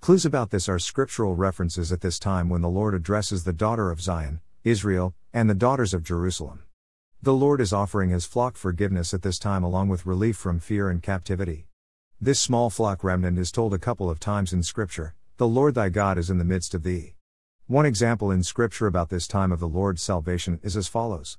Clues 0.00 0.24
about 0.24 0.50
this 0.50 0.68
are 0.68 0.78
scriptural 0.78 1.34
references 1.34 1.90
at 1.90 2.00
this 2.00 2.20
time 2.20 2.48
when 2.48 2.62
the 2.62 2.68
Lord 2.68 2.94
addresses 2.94 3.42
the 3.42 3.52
daughter 3.52 3.90
of 3.90 4.00
Zion, 4.00 4.40
Israel, 4.62 5.14
and 5.32 5.50
the 5.50 5.54
daughters 5.54 5.92
of 5.92 6.04
Jerusalem. 6.04 6.62
The 7.20 7.34
Lord 7.34 7.60
is 7.60 7.72
offering 7.72 8.10
his 8.10 8.24
flock 8.24 8.56
forgiveness 8.56 9.12
at 9.12 9.22
this 9.22 9.40
time 9.40 9.64
along 9.64 9.88
with 9.88 10.06
relief 10.06 10.36
from 10.36 10.60
fear 10.60 10.88
and 10.88 11.02
captivity. 11.02 11.66
This 12.20 12.40
small 12.40 12.70
flock 12.70 13.02
remnant 13.02 13.36
is 13.38 13.50
told 13.50 13.74
a 13.74 13.78
couple 13.78 14.08
of 14.08 14.20
times 14.20 14.52
in 14.52 14.62
Scripture 14.62 15.16
The 15.38 15.48
Lord 15.48 15.74
thy 15.74 15.88
God 15.88 16.18
is 16.18 16.30
in 16.30 16.38
the 16.38 16.44
midst 16.44 16.72
of 16.74 16.84
thee. 16.84 17.14
One 17.68 17.84
example 17.84 18.30
in 18.30 18.44
Scripture 18.44 18.86
about 18.86 19.10
this 19.10 19.28
time 19.28 19.52
of 19.52 19.60
the 19.60 19.68
Lord's 19.68 20.00
salvation 20.00 20.58
is 20.62 20.74
as 20.74 20.88
follows 20.88 21.36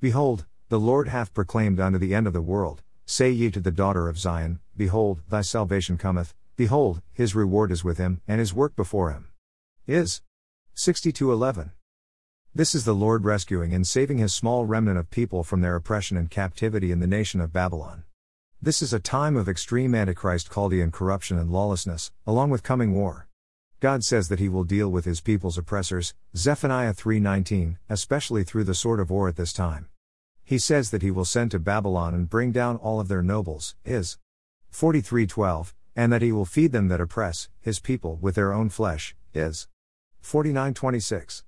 Behold, 0.00 0.46
the 0.70 0.80
Lord 0.80 1.08
hath 1.08 1.34
proclaimed 1.34 1.78
unto 1.78 1.98
the 1.98 2.14
end 2.14 2.26
of 2.26 2.32
the 2.32 2.40
world, 2.40 2.82
say 3.04 3.30
ye 3.30 3.50
to 3.50 3.60
the 3.60 3.70
daughter 3.70 4.08
of 4.08 4.18
Zion, 4.18 4.60
Behold, 4.74 5.20
thy 5.28 5.42
salvation 5.42 5.98
cometh, 5.98 6.32
behold, 6.56 7.02
his 7.12 7.34
reward 7.34 7.70
is 7.70 7.84
with 7.84 7.98
him, 7.98 8.22
and 8.26 8.40
his 8.40 8.54
work 8.54 8.74
before 8.74 9.12
him. 9.12 9.28
Is 9.86 10.22
62:11. 10.74 11.72
This 12.54 12.74
is 12.74 12.86
the 12.86 12.94
Lord 12.94 13.26
rescuing 13.26 13.74
and 13.74 13.86
saving 13.86 14.16
his 14.16 14.34
small 14.34 14.64
remnant 14.64 14.96
of 14.96 15.10
people 15.10 15.44
from 15.44 15.60
their 15.60 15.76
oppression 15.76 16.16
and 16.16 16.30
captivity 16.30 16.90
in 16.90 17.00
the 17.00 17.06
nation 17.06 17.42
of 17.42 17.52
Babylon. 17.52 18.04
This 18.62 18.80
is 18.80 18.94
a 18.94 18.98
time 18.98 19.36
of 19.36 19.50
extreme 19.50 19.94
Antichrist 19.94 20.50
Chaldean 20.50 20.90
corruption 20.90 21.36
and 21.36 21.50
lawlessness, 21.50 22.10
along 22.26 22.48
with 22.48 22.62
coming 22.62 22.94
war. 22.94 23.28
God 23.82 24.04
says 24.04 24.28
that 24.28 24.38
he 24.38 24.48
will 24.48 24.62
deal 24.62 24.88
with 24.88 25.06
his 25.06 25.20
people's 25.20 25.58
oppressors, 25.58 26.14
Zephaniah 26.36 26.94
3:19, 26.94 27.78
especially 27.88 28.44
through 28.44 28.62
the 28.62 28.76
sword 28.76 29.00
of 29.00 29.10
war 29.10 29.26
at 29.26 29.34
this 29.34 29.52
time. 29.52 29.88
He 30.44 30.56
says 30.56 30.92
that 30.92 31.02
he 31.02 31.10
will 31.10 31.24
send 31.24 31.50
to 31.50 31.58
Babylon 31.58 32.14
and 32.14 32.30
bring 32.30 32.52
down 32.52 32.76
all 32.76 33.00
of 33.00 33.08
their 33.08 33.24
nobles, 33.24 33.74
is 33.84 34.18
43:12, 34.70 35.74
and 35.96 36.12
that 36.12 36.22
he 36.22 36.30
will 36.30 36.44
feed 36.44 36.70
them 36.70 36.86
that 36.86 37.00
oppress 37.00 37.48
his 37.60 37.80
people 37.80 38.18
with 38.22 38.36
their 38.36 38.52
own 38.52 38.68
flesh, 38.68 39.16
is 39.34 39.66
49:26. 40.20 41.42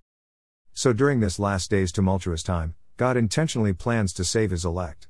So 0.73 0.93
during 0.93 1.21
this 1.21 1.39
last 1.39 1.71
day's 1.71 1.93
tumultuous 1.93 2.43
time, 2.43 2.75
God 2.97 3.17
intentionally 3.17 3.75
plans 3.75 4.13
to 4.15 4.25
save 4.25 4.51
his 4.51 4.65
elect. 4.65 5.07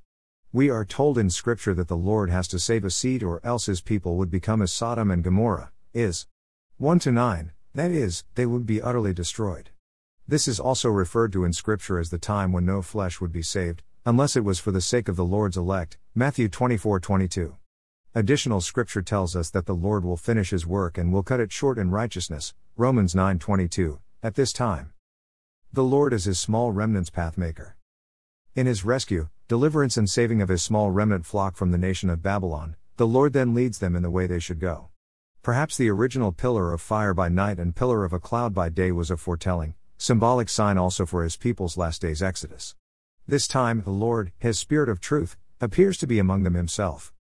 We 0.52 0.68
are 0.68 0.84
told 0.84 1.16
in 1.16 1.30
scripture 1.30 1.72
that 1.72 1.88
the 1.88 1.96
Lord 1.96 2.28
has 2.28 2.46
to 2.48 2.58
save 2.58 2.84
a 2.84 2.90
seed 2.90 3.22
or 3.22 3.40
else 3.42 3.64
his 3.64 3.80
people 3.80 4.18
would 4.18 4.30
become 4.30 4.60
as 4.60 4.70
Sodom 4.74 5.10
and 5.10 5.24
Gomorrah, 5.24 5.72
is 5.94 6.26
1 6.78 6.98
to 6.98 7.12
9, 7.12 7.52
that 7.74 7.92
is, 7.92 8.24
they 8.34 8.44
would 8.44 8.66
be 8.66 8.82
utterly 8.82 9.14
destroyed. 9.14 9.70
This 10.26 10.48
is 10.48 10.58
also 10.58 10.88
referred 10.88 11.32
to 11.34 11.44
in 11.44 11.52
Scripture 11.52 12.00
as 12.00 12.10
the 12.10 12.18
time 12.18 12.50
when 12.50 12.66
no 12.66 12.82
flesh 12.82 13.20
would 13.20 13.30
be 13.30 13.42
saved, 13.42 13.84
unless 14.04 14.34
it 14.34 14.44
was 14.44 14.58
for 14.58 14.72
the 14.72 14.80
sake 14.80 15.08
of 15.08 15.14
the 15.14 15.24
Lord's 15.24 15.56
elect. 15.56 15.98
Matthew 16.16 16.48
24 16.48 16.98
22. 16.98 17.54
Additional 18.12 18.60
Scripture 18.60 19.02
tells 19.02 19.36
us 19.36 19.50
that 19.50 19.66
the 19.66 19.74
Lord 19.74 20.04
will 20.04 20.16
finish 20.16 20.50
His 20.50 20.66
work 20.66 20.98
and 20.98 21.12
will 21.12 21.22
cut 21.22 21.38
it 21.38 21.52
short 21.52 21.78
in 21.78 21.92
righteousness. 21.92 22.54
Romans 22.76 23.14
9 23.14 23.38
22. 23.38 24.00
At 24.20 24.34
this 24.34 24.52
time, 24.52 24.92
the 25.72 25.84
Lord 25.84 26.12
is 26.12 26.24
His 26.24 26.40
small 26.40 26.72
remnant's 26.72 27.10
pathmaker. 27.10 27.74
In 28.56 28.66
His 28.66 28.84
rescue, 28.84 29.28
deliverance, 29.46 29.96
and 29.96 30.10
saving 30.10 30.42
of 30.42 30.48
His 30.48 30.64
small 30.64 30.90
remnant 30.90 31.24
flock 31.24 31.54
from 31.54 31.70
the 31.70 31.78
nation 31.78 32.10
of 32.10 32.20
Babylon, 32.20 32.74
the 32.96 33.06
Lord 33.06 33.32
then 33.32 33.54
leads 33.54 33.78
them 33.78 33.94
in 33.94 34.02
the 34.02 34.10
way 34.10 34.26
they 34.26 34.40
should 34.40 34.58
go. 34.58 34.88
Perhaps 35.44 35.76
the 35.76 35.90
original 35.90 36.32
pillar 36.32 36.72
of 36.72 36.80
fire 36.80 37.12
by 37.12 37.28
night 37.28 37.58
and 37.58 37.76
pillar 37.76 38.02
of 38.06 38.14
a 38.14 38.18
cloud 38.18 38.54
by 38.54 38.70
day 38.70 38.90
was 38.90 39.10
a 39.10 39.16
foretelling, 39.18 39.74
symbolic 39.98 40.48
sign 40.48 40.78
also 40.78 41.04
for 41.04 41.22
his 41.22 41.36
people's 41.36 41.76
last 41.76 42.00
days 42.00 42.22
exodus. 42.22 42.74
This 43.28 43.46
time, 43.46 43.82
the 43.82 43.90
Lord, 43.90 44.32
his 44.38 44.58
Spirit 44.58 44.88
of 44.88 45.00
truth, 45.00 45.36
appears 45.60 45.98
to 45.98 46.06
be 46.06 46.18
among 46.18 46.44
them 46.44 46.54
himself. 46.54 47.12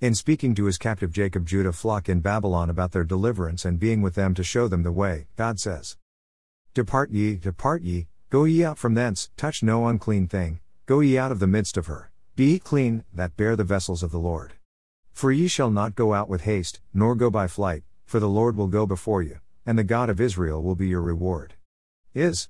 In 0.00 0.16
speaking 0.16 0.56
to 0.56 0.64
his 0.64 0.76
captive 0.76 1.12
Jacob 1.12 1.46
Judah 1.46 1.72
flock 1.72 2.08
in 2.08 2.18
Babylon 2.18 2.68
about 2.68 2.90
their 2.90 3.04
deliverance 3.04 3.64
and 3.64 3.78
being 3.78 4.02
with 4.02 4.16
them 4.16 4.34
to 4.34 4.42
show 4.42 4.66
them 4.66 4.82
the 4.82 4.90
way, 4.90 5.28
God 5.36 5.60
says, 5.60 5.96
Depart 6.74 7.10
ye, 7.10 7.36
depart 7.36 7.82
ye, 7.82 8.08
go 8.28 8.42
ye 8.42 8.64
out 8.64 8.76
from 8.76 8.94
thence, 8.94 9.30
touch 9.36 9.62
no 9.62 9.86
unclean 9.86 10.26
thing, 10.26 10.58
go 10.86 10.98
ye 10.98 11.16
out 11.16 11.30
of 11.30 11.38
the 11.38 11.46
midst 11.46 11.76
of 11.76 11.86
her, 11.86 12.10
be 12.34 12.54
ye 12.54 12.58
clean, 12.58 13.04
that 13.14 13.36
bear 13.36 13.54
the 13.54 13.62
vessels 13.62 14.02
of 14.02 14.10
the 14.10 14.18
Lord. 14.18 14.54
For 15.18 15.32
ye 15.32 15.48
shall 15.48 15.72
not 15.72 15.96
go 15.96 16.14
out 16.14 16.28
with 16.28 16.42
haste, 16.42 16.78
nor 16.94 17.16
go 17.16 17.28
by 17.28 17.48
flight, 17.48 17.82
for 18.06 18.20
the 18.20 18.28
Lord 18.28 18.54
will 18.54 18.68
go 18.68 18.86
before 18.86 19.20
you, 19.20 19.40
and 19.66 19.76
the 19.76 19.82
God 19.82 20.08
of 20.08 20.20
Israel 20.20 20.62
will 20.62 20.76
be 20.76 20.86
your 20.86 21.02
reward. 21.02 21.54
Is 22.14 22.48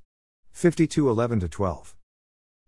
52 0.52 1.08
11 1.08 1.40
12. 1.40 1.96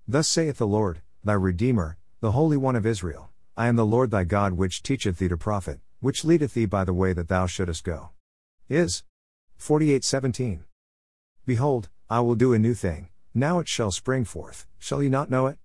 Thus 0.08 0.26
saith 0.26 0.56
the 0.56 0.66
Lord, 0.66 1.02
thy 1.22 1.34
Redeemer, 1.34 1.98
the 2.20 2.32
Holy 2.32 2.56
One 2.56 2.76
of 2.76 2.86
Israel 2.86 3.30
I 3.58 3.66
am 3.66 3.76
the 3.76 3.84
Lord 3.84 4.10
thy 4.10 4.24
God 4.24 4.54
which 4.54 4.82
teacheth 4.82 5.18
thee 5.18 5.28
to 5.28 5.36
profit, 5.36 5.80
which 6.00 6.24
leadeth 6.24 6.54
thee 6.54 6.64
by 6.64 6.84
the 6.84 6.94
way 6.94 7.12
that 7.12 7.28
thou 7.28 7.44
shouldest 7.44 7.84
go. 7.84 8.08
Is 8.70 9.04
48:17. 9.58 10.64
Behold, 11.44 11.90
I 12.08 12.20
will 12.20 12.36
do 12.36 12.54
a 12.54 12.58
new 12.58 12.72
thing, 12.72 13.10
now 13.34 13.58
it 13.58 13.68
shall 13.68 13.90
spring 13.90 14.24
forth, 14.24 14.66
shall 14.78 15.02
ye 15.02 15.10
not 15.10 15.28
know 15.28 15.46
it? 15.46 15.58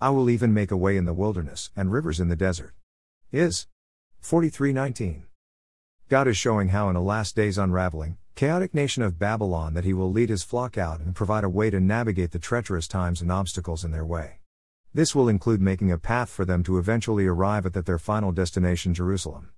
I 0.00 0.10
will 0.10 0.28
even 0.28 0.52
make 0.52 0.72
a 0.72 0.76
way 0.76 0.96
in 0.96 1.04
the 1.04 1.14
wilderness 1.14 1.70
and 1.76 1.92
rivers 1.92 2.18
in 2.18 2.26
the 2.26 2.34
desert. 2.34 2.74
Is 3.30 3.68
43:19. 4.22 5.24
God 6.08 6.28
is 6.28 6.36
showing 6.36 6.68
how 6.68 6.88
in 6.88 6.96
a 6.96 7.02
last 7.02 7.34
days 7.34 7.58
unraveling, 7.58 8.16
chaotic 8.34 8.74
nation 8.74 9.02
of 9.02 9.18
Babylon 9.18 9.74
that 9.74 9.84
he 9.84 9.92
will 9.92 10.12
lead 10.12 10.28
his 10.28 10.42
flock 10.42 10.76
out 10.76 11.00
and 11.00 11.14
provide 11.14 11.44
a 11.44 11.48
way 11.48 11.70
to 11.70 11.80
navigate 11.80 12.32
the 12.32 12.38
treacherous 12.38 12.86
times 12.86 13.22
and 13.22 13.32
obstacles 13.32 13.84
in 13.84 13.90
their 13.90 14.04
way. 14.04 14.40
This 14.94 15.14
will 15.14 15.28
include 15.28 15.60
making 15.60 15.90
a 15.90 15.98
path 15.98 16.28
for 16.28 16.44
them 16.44 16.62
to 16.64 16.78
eventually 16.78 17.26
arrive 17.26 17.66
at 17.66 17.86
their 17.86 17.98
final 17.98 18.32
destination, 18.32 18.94
Jerusalem. 18.94 19.50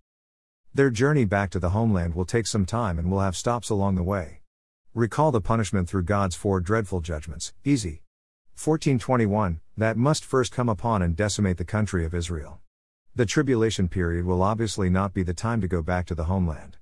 Their 0.75 0.91
journey 0.91 1.25
back 1.25 1.51
to 1.51 1.59
the 1.59 1.71
homeland 1.71 2.15
will 2.15 2.25
take 2.25 2.47
some 2.47 2.67
time 2.67 2.99
and 2.99 3.11
will 3.11 3.21
have 3.21 3.37
stops 3.37 3.71
along 3.71 3.97
the 3.97 4.03
way. 4.03 4.41
Recall 4.95 5.33
the 5.33 5.41
punishment 5.41 5.89
through 5.89 6.05
God's 6.05 6.35
four 6.35 6.61
dreadful 6.61 7.01
judgments, 7.01 7.53
easy. 7.65 8.03
1421, 8.55 9.61
that 9.77 9.97
must 9.97 10.25
first 10.25 10.53
come 10.53 10.69
upon 10.69 11.03
and 11.03 11.15
decimate 11.15 11.57
the 11.57 11.65
country 11.65 12.05
of 12.05 12.15
Israel. 12.15 12.61
The 13.19 13.27
tribulation 13.27 13.89
period 13.89 14.27
will 14.27 14.45
obviously 14.45 14.89
not 14.89 15.13
be 15.13 15.25
the 15.25 15.35
time 15.35 15.61
to 15.61 15.67
go 15.67 15.83
back 15.83 16.07
to 16.07 16.15
the 16.15 16.27
homeland. 16.27 16.77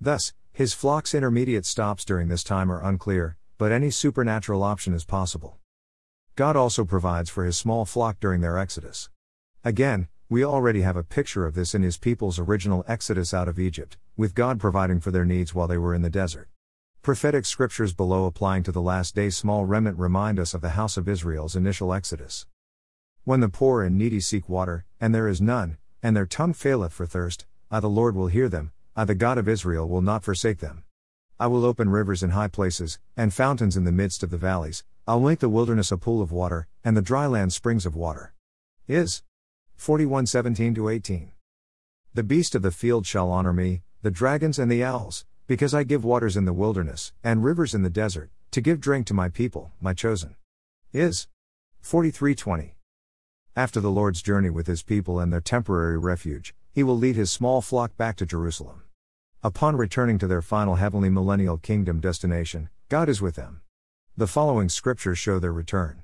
Thus, 0.00 0.32
his 0.52 0.74
flock's 0.74 1.14
intermediate 1.14 1.64
stops 1.64 2.04
during 2.04 2.26
this 2.26 2.42
time 2.42 2.72
are 2.72 2.82
unclear, 2.82 3.36
but 3.56 3.70
any 3.70 3.92
supernatural 3.92 4.64
option 4.64 4.94
is 4.94 5.04
possible. 5.04 5.58
God 6.34 6.56
also 6.56 6.84
provides 6.84 7.30
for 7.30 7.44
his 7.44 7.56
small 7.56 7.84
flock 7.84 8.18
during 8.18 8.40
their 8.40 8.58
exodus. 8.58 9.10
Again, 9.62 10.08
we 10.28 10.44
already 10.44 10.80
have 10.80 10.96
a 10.96 11.04
picture 11.04 11.46
of 11.46 11.54
this 11.54 11.72
in 11.72 11.84
his 11.84 11.98
people's 11.98 12.40
original 12.40 12.84
exodus 12.88 13.32
out 13.32 13.46
of 13.46 13.60
Egypt, 13.60 13.96
with 14.16 14.34
God 14.34 14.58
providing 14.58 14.98
for 14.98 15.12
their 15.12 15.24
needs 15.24 15.54
while 15.54 15.68
they 15.68 15.78
were 15.78 15.94
in 15.94 16.02
the 16.02 16.10
desert. 16.10 16.48
Prophetic 17.02 17.46
scriptures 17.46 17.94
below 17.94 18.24
applying 18.24 18.64
to 18.64 18.72
the 18.72 18.82
last 18.82 19.14
days 19.14 19.36
small 19.36 19.64
remnant 19.64 20.00
remind 20.00 20.40
us 20.40 20.52
of 20.52 20.62
the 20.62 20.70
house 20.70 20.96
of 20.96 21.08
Israel's 21.08 21.54
initial 21.54 21.94
exodus. 21.94 22.44
When 23.26 23.40
the 23.40 23.48
poor 23.48 23.82
and 23.82 23.98
needy 23.98 24.20
seek 24.20 24.48
water, 24.48 24.84
and 25.00 25.12
there 25.12 25.26
is 25.26 25.40
none, 25.40 25.78
and 26.00 26.14
their 26.14 26.26
tongue 26.26 26.52
faileth 26.52 26.92
for 26.92 27.06
thirst, 27.06 27.44
I 27.72 27.80
the 27.80 27.88
Lord 27.88 28.14
will 28.14 28.28
hear 28.28 28.48
them, 28.48 28.70
I 28.94 29.04
the 29.04 29.16
God 29.16 29.36
of 29.36 29.48
Israel 29.48 29.88
will 29.88 30.00
not 30.00 30.22
forsake 30.22 30.58
them. 30.58 30.84
I 31.40 31.48
will 31.48 31.64
open 31.64 31.90
rivers 31.90 32.22
in 32.22 32.30
high 32.30 32.46
places, 32.46 33.00
and 33.16 33.34
fountains 33.34 33.76
in 33.76 33.82
the 33.82 33.90
midst 33.90 34.22
of 34.22 34.30
the 34.30 34.36
valleys, 34.36 34.84
I'll 35.08 35.18
make 35.18 35.40
the 35.40 35.48
wilderness 35.48 35.90
a 35.90 35.98
pool 35.98 36.22
of 36.22 36.30
water, 36.30 36.68
and 36.84 36.96
the 36.96 37.02
dry 37.02 37.26
land 37.26 37.52
springs 37.52 37.84
of 37.84 37.96
water. 37.96 38.32
Is 38.86 39.24
41:17 39.76 40.88
18. 40.88 41.32
The 42.14 42.22
beast 42.22 42.54
of 42.54 42.62
the 42.62 42.70
field 42.70 43.06
shall 43.06 43.32
honor 43.32 43.52
me, 43.52 43.82
the 44.02 44.12
dragons 44.12 44.56
and 44.56 44.70
the 44.70 44.84
owls, 44.84 45.24
because 45.48 45.74
I 45.74 45.82
give 45.82 46.04
waters 46.04 46.36
in 46.36 46.44
the 46.44 46.52
wilderness, 46.52 47.12
and 47.24 47.42
rivers 47.42 47.74
in 47.74 47.82
the 47.82 47.90
desert, 47.90 48.30
to 48.52 48.60
give 48.60 48.78
drink 48.78 49.04
to 49.08 49.14
my 49.14 49.28
people, 49.28 49.72
my 49.80 49.94
chosen. 49.94 50.36
Is 50.92 51.26
43:20. 51.82 52.75
After 53.58 53.80
the 53.80 53.90
Lord's 53.90 54.20
journey 54.20 54.50
with 54.50 54.66
his 54.66 54.82
people 54.82 55.18
and 55.18 55.32
their 55.32 55.40
temporary 55.40 55.96
refuge, 55.96 56.54
he 56.74 56.82
will 56.82 56.98
lead 56.98 57.16
his 57.16 57.30
small 57.30 57.62
flock 57.62 57.96
back 57.96 58.16
to 58.16 58.26
Jerusalem. 58.26 58.82
Upon 59.42 59.76
returning 59.76 60.18
to 60.18 60.26
their 60.26 60.42
final 60.42 60.74
heavenly 60.74 61.08
millennial 61.08 61.56
kingdom 61.56 61.98
destination, 61.98 62.68
God 62.90 63.08
is 63.08 63.22
with 63.22 63.36
them. 63.36 63.62
The 64.14 64.26
following 64.26 64.68
scriptures 64.68 65.18
show 65.18 65.38
their 65.38 65.54
return. 65.54 66.02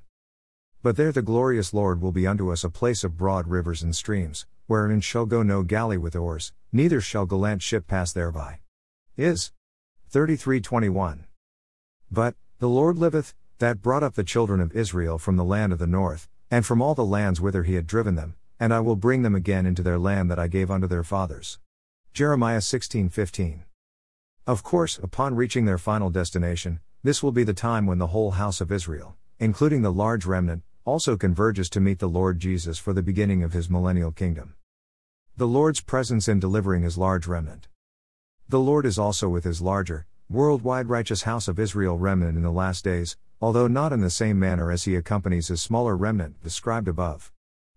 But 0.83 0.97
there 0.97 1.13
the 1.13 1.21
glorious 1.21 1.75
Lord 1.75 2.01
will 2.01 2.11
be 2.11 2.27
unto 2.27 2.51
us 2.51 2.65
a 2.65 2.71
place 2.71 3.05
of 3.05 3.19
broad 3.19 3.47
rivers 3.47 3.83
and 3.83 3.95
streams, 3.95 4.47
wherein 4.67 5.03
shall 5.03 5.27
go 5.27 5.43
no 5.43 5.63
galley 5.63 5.99
with 5.99 6.17
oars, 6.17 6.55
neither 6.73 7.03
shall 7.03 7.27
gallant 7.27 7.61
ship 7.61 7.87
pass 7.87 8.15
thereby. 8.15 8.61
Is 9.15 9.53
33:21. 10.11 11.27
But 12.11 12.35
the 12.61 12.71
Lord 12.71 12.97
liveth, 12.97 13.35
that 13.59 13.83
brought 13.83 14.03
up 14.03 14.15
the 14.15 14.25
children 14.25 14.59
of 14.59 14.73
Israel 14.75 15.19
from 15.19 15.37
the 15.37 15.45
land 15.45 15.75
of 15.75 15.79
the 15.79 15.87
north, 15.87 16.31
and 16.53 16.67
from 16.67 16.83
all 16.83 16.95
the 16.95 17.03
lands 17.03 17.41
whither 17.41 17.63
he 17.63 17.77
had 17.77 17.87
driven 17.87 18.15
them, 18.15 18.35
and 18.61 18.75
I 18.75 18.81
will 18.81 18.95
bring 18.95 19.23
them 19.23 19.35
again 19.35 19.65
into 19.65 19.83
their 19.83 19.99
land 19.99 20.31
that 20.31 20.39
I 20.39 20.49
gave 20.49 20.71
unto 20.71 20.87
their 20.87 21.03
fathers. 21.03 21.59
Jeremiah 22.13 22.61
16:15. 22.61 23.65
Of 24.47 24.63
course, 24.63 24.99
upon 25.03 25.35
reaching 25.35 25.65
their 25.65 25.79
final 25.79 26.11
destination, 26.11 26.81
this 27.03 27.23
will 27.23 27.33
be 27.33 27.43
the 27.43 27.55
time 27.55 27.87
when 27.87 27.97
the 27.97 28.09
whole 28.09 28.33
house 28.33 28.61
of 28.61 28.71
Israel, 28.71 29.17
including 29.39 29.81
the 29.81 29.91
large 29.91 30.27
remnant, 30.27 30.63
also 30.85 31.17
converges 31.17 31.71
to 31.71 31.81
meet 31.81 32.01
the 32.01 32.07
Lord 32.21 32.39
Jesus 32.39 32.77
for 32.77 32.93
the 32.93 33.03
beginning 33.03 33.43
of 33.43 33.55
his 33.55 33.71
millennial 33.71 34.13
kingdom. 34.13 34.55
The 35.39 35.49
Lord's 35.49 35.81
presence 35.81 36.29
in 36.29 36.39
delivering 36.39 36.83
his 36.83 36.99
large 36.99 37.27
remnant. 37.27 37.69
The 38.47 38.61
Lord 38.61 38.85
is 38.85 38.99
also 38.99 39.27
with 39.27 39.45
his 39.45 39.63
larger, 39.63 40.05
worldwide 40.29 40.91
righteous 40.91 41.23
house 41.23 41.49
of 41.49 41.59
Israel 41.59 41.97
remnant 41.97 42.37
in 42.37 42.43
the 42.43 42.53
last 42.53 42.85
days, 42.85 43.17
although 43.43 43.67
not 43.67 43.93
in 43.93 44.01
the 44.01 44.09
same 44.09 44.39
manner 44.39 44.71
as 44.71 44.85
he 44.85 44.95
accompanies 44.95 45.49
his 45.49 45.61
smaller 45.61 45.97
remnant 45.97 46.41
described 46.45 46.87
above. 46.87 47.33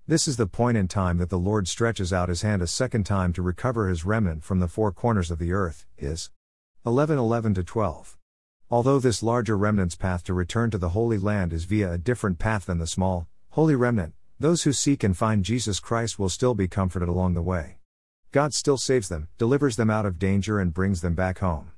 This 0.05 0.27
is 0.27 0.37
the 0.37 0.45
point 0.45 0.77
in 0.77 0.87
time 0.87 1.17
that 1.17 1.31
the 1.31 1.39
Lord 1.39 1.67
stretches 1.67 2.13
out 2.13 2.29
his 2.29 2.43
hand 2.43 2.61
a 2.61 2.67
second 2.67 3.03
time 3.05 3.33
to 3.33 3.41
recover 3.41 3.89
his 3.89 4.05
remnant 4.05 4.43
from 4.43 4.59
the 4.59 4.67
four 4.67 4.91
corners 4.91 5.31
of 5.31 5.39
the 5.39 5.53
earth, 5.53 5.87
is 5.97 6.29
11 6.85 7.17
11 7.17 7.55
12. 7.55 8.15
Although 8.69 8.99
this 8.99 9.23
larger 9.23 9.57
remnant's 9.57 9.95
path 9.95 10.23
to 10.25 10.35
return 10.35 10.69
to 10.69 10.77
the 10.77 10.89
Holy 10.89 11.17
Land 11.17 11.51
is 11.51 11.65
via 11.65 11.93
a 11.93 11.97
different 11.97 12.37
path 12.37 12.67
than 12.67 12.77
the 12.77 12.85
small, 12.85 13.27
holy 13.49 13.75
remnant, 13.75 14.13
those 14.39 14.63
who 14.63 14.71
seek 14.71 15.03
and 15.03 15.17
find 15.17 15.43
Jesus 15.43 15.79
Christ 15.79 16.19
will 16.19 16.29
still 16.29 16.53
be 16.53 16.67
comforted 16.67 17.09
along 17.09 17.33
the 17.33 17.41
way. 17.41 17.77
God 18.31 18.53
still 18.53 18.77
saves 18.77 19.09
them, 19.09 19.29
delivers 19.39 19.77
them 19.77 19.89
out 19.89 20.05
of 20.05 20.19
danger, 20.19 20.59
and 20.59 20.71
brings 20.71 21.01
them 21.01 21.15
back 21.15 21.39
home. 21.39 21.71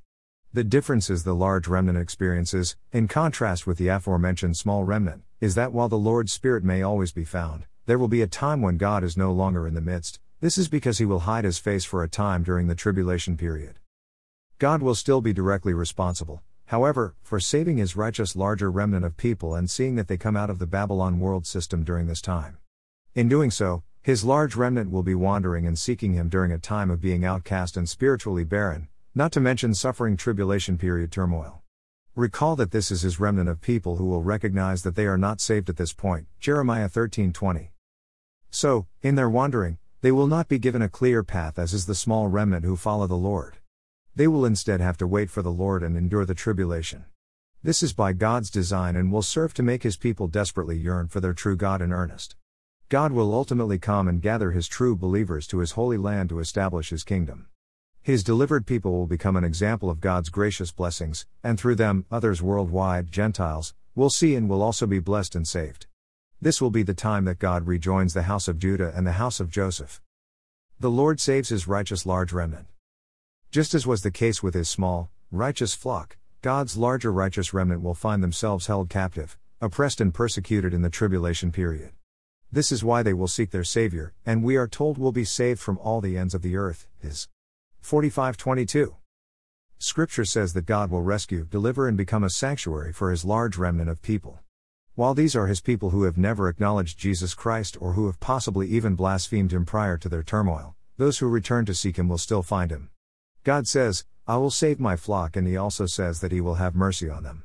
The 0.53 0.63
difference 0.63 1.09
is 1.09 1.23
the 1.23 1.35
large 1.35 1.67
remnant 1.67 1.97
experiences, 1.97 2.77
in 2.93 3.09
contrast 3.09 3.67
with 3.67 3.77
the 3.77 3.89
aforementioned 3.89 4.55
small 4.55 4.85
remnant, 4.85 5.23
is 5.41 5.55
that 5.55 5.73
while 5.73 5.89
the 5.89 5.97
Lord's 5.97 6.31
Spirit 6.31 6.63
may 6.63 6.81
always 6.81 7.11
be 7.11 7.25
found, 7.25 7.65
there 7.85 7.99
will 7.99 8.07
be 8.07 8.21
a 8.21 8.27
time 8.27 8.61
when 8.61 8.77
God 8.77 9.03
is 9.03 9.17
no 9.17 9.31
longer 9.33 9.67
in 9.67 9.73
the 9.73 9.81
midst, 9.81 10.19
this 10.39 10.57
is 10.57 10.69
because 10.69 10.99
he 10.99 11.05
will 11.05 11.21
hide 11.21 11.43
his 11.43 11.57
face 11.57 11.83
for 11.83 12.01
a 12.01 12.09
time 12.09 12.43
during 12.43 12.67
the 12.67 12.75
tribulation 12.75 13.35
period. 13.35 13.79
God 14.57 14.81
will 14.81 14.95
still 14.95 15.19
be 15.19 15.33
directly 15.33 15.73
responsible, 15.73 16.41
however, 16.67 17.13
for 17.21 17.41
saving 17.41 17.77
his 17.77 17.97
righteous 17.97 18.35
larger 18.35 18.71
remnant 18.71 19.03
of 19.03 19.17
people 19.17 19.53
and 19.53 19.69
seeing 19.69 19.95
that 19.95 20.07
they 20.07 20.17
come 20.17 20.37
out 20.37 20.49
of 20.49 20.59
the 20.59 20.65
Babylon 20.65 21.19
world 21.19 21.45
system 21.45 21.83
during 21.83 22.07
this 22.07 22.21
time. 22.21 22.57
In 23.13 23.27
doing 23.27 23.51
so, 23.51 23.83
his 24.01 24.23
large 24.23 24.55
remnant 24.55 24.91
will 24.91 25.03
be 25.03 25.13
wandering 25.13 25.67
and 25.67 25.77
seeking 25.77 26.13
him 26.13 26.29
during 26.29 26.53
a 26.53 26.57
time 26.57 26.89
of 26.89 27.01
being 27.01 27.25
outcast 27.25 27.75
and 27.75 27.89
spiritually 27.89 28.45
barren, 28.45 28.87
not 29.17 29.31
to 29.31 29.39
mention 29.39 29.73
suffering 29.73 30.15
tribulation 30.15 30.77
period 30.77 31.11
turmoil. 31.11 31.63
Recall 32.15 32.55
that 32.55 32.69
this 32.69 32.91
is 32.91 33.01
his 33.01 33.19
remnant 33.19 33.49
of 33.49 33.59
people 33.59 33.95
who 33.95 34.05
will 34.05 34.21
recognize 34.21 34.83
that 34.83 34.95
they 34.95 35.07
are 35.07 35.17
not 35.17 35.41
saved 35.41 35.71
at 35.71 35.77
this 35.77 35.91
point. 35.91 36.27
Jeremiah 36.39 36.87
13:20. 36.87 37.71
So, 38.51 38.85
in 39.01 39.15
their 39.15 39.27
wandering, 39.27 39.79
they 40.01 40.11
will 40.11 40.27
not 40.27 40.47
be 40.47 40.59
given 40.59 40.83
a 40.83 40.87
clear 40.87 41.23
path 41.23 41.57
as 41.57 41.73
is 41.73 41.87
the 41.87 41.95
small 41.95 42.27
remnant 42.27 42.63
who 42.63 42.75
follow 42.75 43.07
the 43.07 43.17
Lord. 43.17 43.57
They 44.15 44.27
will 44.27 44.45
instead 44.45 44.81
have 44.81 44.97
to 44.97 45.07
wait 45.07 45.31
for 45.31 45.41
the 45.41 45.51
Lord 45.51 45.81
and 45.81 45.97
endure 45.97 46.23
the 46.23 46.35
tribulation. 46.35 47.05
This 47.63 47.81
is 47.81 47.93
by 47.93 48.13
God's 48.13 48.51
design 48.51 48.95
and 48.95 49.11
will 49.11 49.23
serve 49.23 49.51
to 49.55 49.63
make 49.63 49.81
his 49.81 49.97
people 49.97 50.27
desperately 50.27 50.77
yearn 50.77 51.07
for 51.07 51.21
their 51.21 51.33
true 51.33 51.55
God 51.55 51.81
in 51.81 51.91
earnest. 51.91 52.35
God 52.87 53.11
will 53.11 53.33
ultimately 53.33 53.79
come 53.79 54.07
and 54.07 54.21
gather 54.21 54.51
his 54.51 54.67
true 54.67 54.95
believers 54.95 55.47
to 55.47 55.57
his 55.57 55.71
holy 55.71 55.97
land 55.97 56.29
to 56.29 56.39
establish 56.39 56.91
his 56.91 57.03
kingdom. 57.03 57.47
His 58.01 58.23
delivered 58.23 58.65
people 58.65 58.91
will 58.93 59.07
become 59.07 59.35
an 59.35 59.43
example 59.43 59.89
of 59.89 59.99
God's 59.99 60.29
gracious 60.29 60.71
blessings, 60.71 61.25
and 61.43 61.59
through 61.59 61.75
them, 61.75 62.05
others 62.09 62.41
worldwide, 62.41 63.11
Gentiles, 63.11 63.73
will 63.95 64.09
see 64.09 64.35
and 64.35 64.47
will 64.47 64.61
also 64.61 64.85
be 64.85 64.99
blessed 64.99 65.35
and 65.35 65.47
saved. 65.47 65.87
This 66.41 66.61
will 66.61 66.69
be 66.69 66.83
the 66.83 66.93
time 66.93 67.25
that 67.25 67.39
God 67.39 67.65
rejoins 67.65 68.13
the 68.13 68.23
house 68.23 68.47
of 68.47 68.59
Judah 68.59 68.93
and 68.95 69.07
the 69.07 69.13
house 69.13 69.39
of 69.39 69.49
Joseph. 69.49 70.01
The 70.79 70.91
Lord 70.91 71.19
saves 71.19 71.49
his 71.49 71.67
righteous 71.67 72.05
large 72.05 72.31
remnant. 72.31 72.67
Just 73.49 73.73
as 73.73 73.87
was 73.87 74.03
the 74.03 74.11
case 74.11 74.43
with 74.43 74.53
his 74.53 74.69
small, 74.69 75.09
righteous 75.31 75.73
flock, 75.73 76.17
God's 76.43 76.77
larger 76.77 77.11
righteous 77.11 77.53
remnant 77.53 77.81
will 77.81 77.95
find 77.95 78.21
themselves 78.21 78.67
held 78.67 78.87
captive, 78.87 79.37
oppressed 79.59 79.99
and 79.99 80.13
persecuted 80.13 80.73
in 80.73 80.83
the 80.83 80.89
tribulation 80.91 81.51
period. 81.51 81.91
This 82.51 82.71
is 82.71 82.83
why 82.83 83.01
they 83.01 83.13
will 83.13 83.27
seek 83.27 83.49
their 83.49 83.63
Savior, 83.63 84.13
and 84.25 84.43
we 84.43 84.55
are 84.55 84.67
told 84.67 84.97
will 84.97 85.11
be 85.11 85.25
saved 85.25 85.59
from 85.59 85.79
all 85.79 85.99
the 85.99 86.17
ends 86.17 86.35
of 86.35 86.43
the 86.43 86.55
earth. 86.55 86.87
Is 87.01 87.27
45:22. 87.81 88.95
Scripture 89.79 90.25
says 90.25 90.53
that 90.53 90.65
God 90.65 90.89
will 90.89 91.03
rescue, 91.03 91.45
deliver 91.45 91.87
and 91.87 91.95
become 91.95 92.23
a 92.23 92.29
sanctuary 92.29 92.91
for 92.91 93.11
his 93.11 93.23
large 93.23 93.57
remnant 93.57 93.89
of 93.89 94.01
people. 94.01 94.39
While 94.95 95.13
these 95.13 95.35
are 95.35 95.47
his 95.47 95.61
people 95.61 95.91
who 95.91 96.03
have 96.03 96.17
never 96.17 96.49
acknowledged 96.49 96.97
Jesus 96.97 97.33
Christ 97.33 97.77
or 97.79 97.93
who 97.93 98.07
have 98.07 98.19
possibly 98.19 98.67
even 98.67 98.95
blasphemed 98.95 99.53
him 99.53 99.65
prior 99.65 99.97
to 99.97 100.09
their 100.09 100.23
turmoil, 100.23 100.75
those 100.97 101.19
who 101.19 101.27
return 101.27 101.65
to 101.65 101.73
seek 101.73 101.97
him 101.97 102.09
will 102.09 102.17
still 102.17 102.41
find 102.41 102.71
him. 102.71 102.89
God 103.43 103.67
says, 103.67 104.03
I 104.29 104.35
will 104.35 104.51
save 104.51 104.77
my 104.77 104.97
flock, 104.97 105.37
and 105.37 105.47
He 105.47 105.55
also 105.55 105.85
says 105.85 106.19
that 106.19 106.33
He 106.33 106.41
will 106.41 106.55
have 106.55 106.75
mercy 106.75 107.09
on 107.09 107.23
them. 107.23 107.43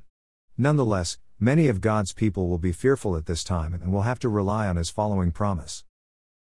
Nonetheless, 0.59 1.17
many 1.39 1.69
of 1.69 1.81
God's 1.81 2.13
people 2.13 2.49
will 2.49 2.59
be 2.59 2.73
fearful 2.73 3.17
at 3.17 3.27
this 3.27 3.45
time 3.45 3.73
and 3.73 3.93
will 3.93 4.03
have 4.03 4.19
to 4.19 4.29
rely 4.29 4.67
on 4.67 4.75
His 4.75 4.91
following 4.91 5.31
promise. 5.31 5.85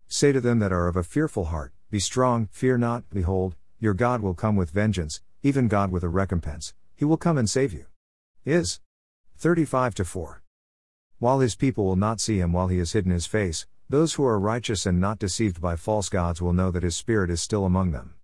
Say 0.07 0.31
to 0.31 0.39
them 0.39 0.59
that 0.59 0.71
are 0.71 0.87
of 0.87 0.95
a 0.95 1.03
fearful 1.03 1.45
heart, 1.45 1.73
Be 1.89 1.99
strong, 1.99 2.47
fear 2.51 2.77
not, 2.77 3.09
behold, 3.09 3.55
your 3.79 3.93
God 3.93 4.21
will 4.21 4.33
come 4.33 4.55
with 4.55 4.71
vengeance, 4.71 5.21
even 5.41 5.69
God 5.69 5.91
with 5.91 6.03
a 6.03 6.09
recompense, 6.09 6.73
he 6.95 7.05
will 7.05 7.17
come 7.17 7.37
and 7.37 7.49
save 7.49 7.71
you. 7.71 7.85
Is 8.45 8.81
35 9.37 9.95
4. 9.95 10.43
While 11.19 11.39
his 11.39 11.55
people 11.55 11.85
will 11.85 11.95
not 11.95 12.19
see 12.19 12.39
him 12.39 12.51
while 12.51 12.67
he 12.67 12.77
has 12.79 12.91
hidden 12.91 13.11
his 13.11 13.25
face, 13.25 13.65
those 13.87 14.13
who 14.13 14.25
are 14.25 14.39
righteous 14.39 14.85
and 14.85 14.99
not 14.99 15.17
deceived 15.17 15.61
by 15.61 15.75
false 15.75 16.09
gods 16.09 16.41
will 16.41 16.53
know 16.53 16.71
that 16.71 16.83
his 16.83 16.95
spirit 16.95 17.29
is 17.29 17.41
still 17.41 17.65
among 17.65 17.91
them. 17.91 18.15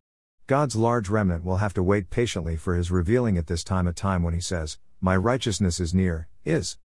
God's 0.48 0.76
large 0.76 1.10
remnant 1.10 1.44
will 1.44 1.58
have 1.58 1.74
to 1.74 1.82
wait 1.82 2.10
patiently 2.10 2.56
for 2.56 2.76
his 2.76 2.92
revealing 2.92 3.38
at 3.38 3.48
this 3.48 3.64
time 3.64 3.88
a 3.88 3.94
time 3.94 4.24
when 4.24 4.34
he 4.34 4.42
says, 4.42 4.78
My 5.02 5.16
righteousness 5.16 5.80
is 5.80 5.94
near, 5.94 6.28
is 6.44 6.78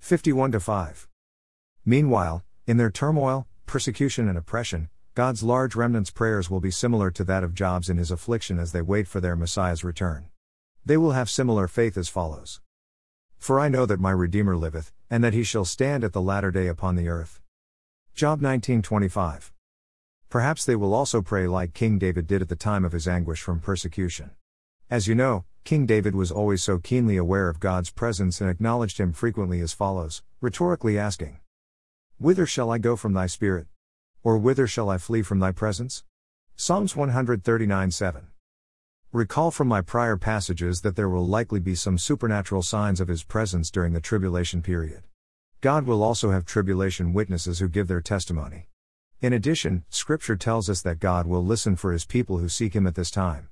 51 0.00 0.58
5. 0.58 1.08
Meanwhile, 1.84 2.42
in 2.66 2.78
their 2.78 2.90
turmoil, 2.90 3.46
persecution, 3.66 4.28
and 4.28 4.38
oppression, 4.38 4.88
God's 5.14 5.44
large 5.44 5.76
remnant's 5.76 6.10
prayers 6.10 6.50
will 6.50 6.58
be 6.58 6.72
similar 6.72 7.08
to 7.12 7.22
that 7.22 7.44
of 7.44 7.54
Job's 7.54 7.88
in 7.88 7.98
his 7.98 8.10
affliction 8.10 8.58
as 8.58 8.72
they 8.72 8.82
wait 8.82 9.06
for 9.06 9.20
their 9.20 9.36
Messiah's 9.36 9.84
return. 9.84 10.26
They 10.84 10.96
will 10.96 11.12
have 11.12 11.30
similar 11.30 11.68
faith 11.68 11.96
as 11.96 12.08
follows 12.08 12.60
For 13.38 13.60
I 13.60 13.68
know 13.68 13.86
that 13.86 14.00
my 14.00 14.10
Redeemer 14.10 14.56
liveth, 14.56 14.92
and 15.08 15.22
that 15.22 15.32
he 15.32 15.44
shall 15.44 15.64
stand 15.64 16.02
at 16.02 16.12
the 16.12 16.20
latter 16.20 16.50
day 16.50 16.66
upon 16.66 16.96
the 16.96 17.08
earth. 17.08 17.40
Job 18.16 18.40
19:25. 18.40 19.52
Perhaps 20.30 20.64
they 20.64 20.74
will 20.74 20.92
also 20.92 21.22
pray 21.22 21.46
like 21.46 21.74
King 21.74 21.96
David 21.96 22.26
did 22.26 22.42
at 22.42 22.48
the 22.48 22.56
time 22.56 22.84
of 22.84 22.90
his 22.90 23.06
anguish 23.06 23.40
from 23.40 23.60
persecution. 23.60 24.32
As 24.90 25.06
you 25.06 25.14
know, 25.14 25.44
King 25.62 25.86
David 25.86 26.16
was 26.16 26.32
always 26.32 26.60
so 26.60 26.80
keenly 26.80 27.16
aware 27.16 27.48
of 27.48 27.60
God's 27.60 27.90
presence 27.90 28.40
and 28.40 28.50
acknowledged 28.50 28.98
him 28.98 29.12
frequently 29.12 29.60
as 29.60 29.72
follows, 29.72 30.24
rhetorically 30.40 30.98
asking, 30.98 31.38
Whither 32.18 32.46
shall 32.46 32.72
I 32.72 32.78
go 32.78 32.96
from 32.96 33.12
thy 33.12 33.28
spirit? 33.28 33.68
Or 34.24 34.38
whither 34.38 34.66
shall 34.66 34.88
I 34.88 34.96
flee 34.96 35.20
from 35.20 35.38
thy 35.38 35.52
presence? 35.52 36.02
Psalms 36.56 36.96
139 36.96 37.90
7. 37.90 38.26
Recall 39.12 39.50
from 39.50 39.68
my 39.68 39.82
prior 39.82 40.16
passages 40.16 40.80
that 40.80 40.96
there 40.96 41.10
will 41.10 41.26
likely 41.26 41.60
be 41.60 41.74
some 41.74 41.98
supernatural 41.98 42.62
signs 42.62 43.02
of 43.02 43.08
his 43.08 43.22
presence 43.22 43.70
during 43.70 43.92
the 43.92 44.00
tribulation 44.00 44.62
period. 44.62 45.02
God 45.60 45.86
will 45.86 46.02
also 46.02 46.30
have 46.30 46.46
tribulation 46.46 47.12
witnesses 47.12 47.58
who 47.58 47.68
give 47.68 47.86
their 47.86 48.00
testimony. 48.00 48.70
In 49.20 49.34
addition, 49.34 49.84
Scripture 49.90 50.36
tells 50.36 50.70
us 50.70 50.80
that 50.80 51.00
God 51.00 51.26
will 51.26 51.44
listen 51.44 51.76
for 51.76 51.92
his 51.92 52.06
people 52.06 52.38
who 52.38 52.48
seek 52.48 52.74
him 52.74 52.86
at 52.86 52.94
this 52.94 53.10
time. 53.10 53.50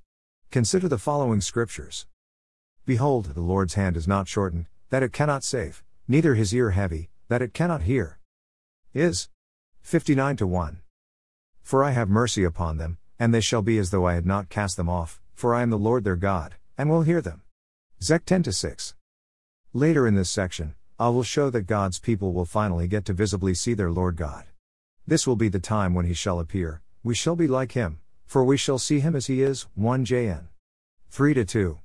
Consider 0.50 0.88
the 0.88 0.96
following 0.96 1.42
scriptures 1.42 2.06
Behold, 2.86 3.34
the 3.34 3.42
Lord's 3.42 3.74
hand 3.74 3.98
is 3.98 4.08
not 4.08 4.26
shortened, 4.26 4.66
that 4.88 5.02
it 5.02 5.12
cannot 5.12 5.44
save, 5.44 5.84
neither 6.08 6.34
his 6.34 6.54
ear 6.54 6.70
heavy, 6.70 7.10
that 7.28 7.42
it 7.42 7.52
cannot 7.52 7.82
hear. 7.82 8.18
Is 8.94 9.28
59 9.82 10.36
to 10.36 10.46
1. 10.46 10.78
For 11.60 11.84
I 11.84 11.90
have 11.90 12.08
mercy 12.08 12.44
upon 12.44 12.78
them, 12.78 12.98
and 13.18 13.34
they 13.34 13.40
shall 13.40 13.62
be 13.62 13.78
as 13.78 13.90
though 13.90 14.06
I 14.06 14.14
had 14.14 14.24
not 14.24 14.48
cast 14.48 14.76
them 14.76 14.88
off, 14.88 15.20
for 15.34 15.54
I 15.54 15.62
am 15.62 15.70
the 15.70 15.78
Lord 15.78 16.04
their 16.04 16.16
God, 16.16 16.54
and 16.78 16.88
will 16.88 17.02
hear 17.02 17.20
them. 17.20 17.42
Zech 18.00 18.24
10 18.24 18.44
to 18.44 18.52
6. 18.52 18.94
Later 19.72 20.06
in 20.06 20.14
this 20.14 20.30
section, 20.30 20.74
I 20.98 21.08
will 21.08 21.22
show 21.22 21.50
that 21.50 21.66
God's 21.66 21.98
people 21.98 22.32
will 22.32 22.44
finally 22.44 22.86
get 22.86 23.04
to 23.06 23.12
visibly 23.12 23.54
see 23.54 23.74
their 23.74 23.90
Lord 23.90 24.16
God. 24.16 24.44
This 25.06 25.26
will 25.26 25.36
be 25.36 25.48
the 25.48 25.58
time 25.58 25.94
when 25.94 26.06
he 26.06 26.14
shall 26.14 26.38
appear, 26.38 26.80
we 27.02 27.14
shall 27.14 27.36
be 27.36 27.48
like 27.48 27.72
him, 27.72 27.98
for 28.24 28.44
we 28.44 28.56
shall 28.56 28.78
see 28.78 29.00
him 29.00 29.16
as 29.16 29.26
he 29.26 29.42
is. 29.42 29.66
1 29.74 30.04
JN. 30.04 30.44
3 31.10 31.34
to 31.34 31.44
2. 31.44 31.78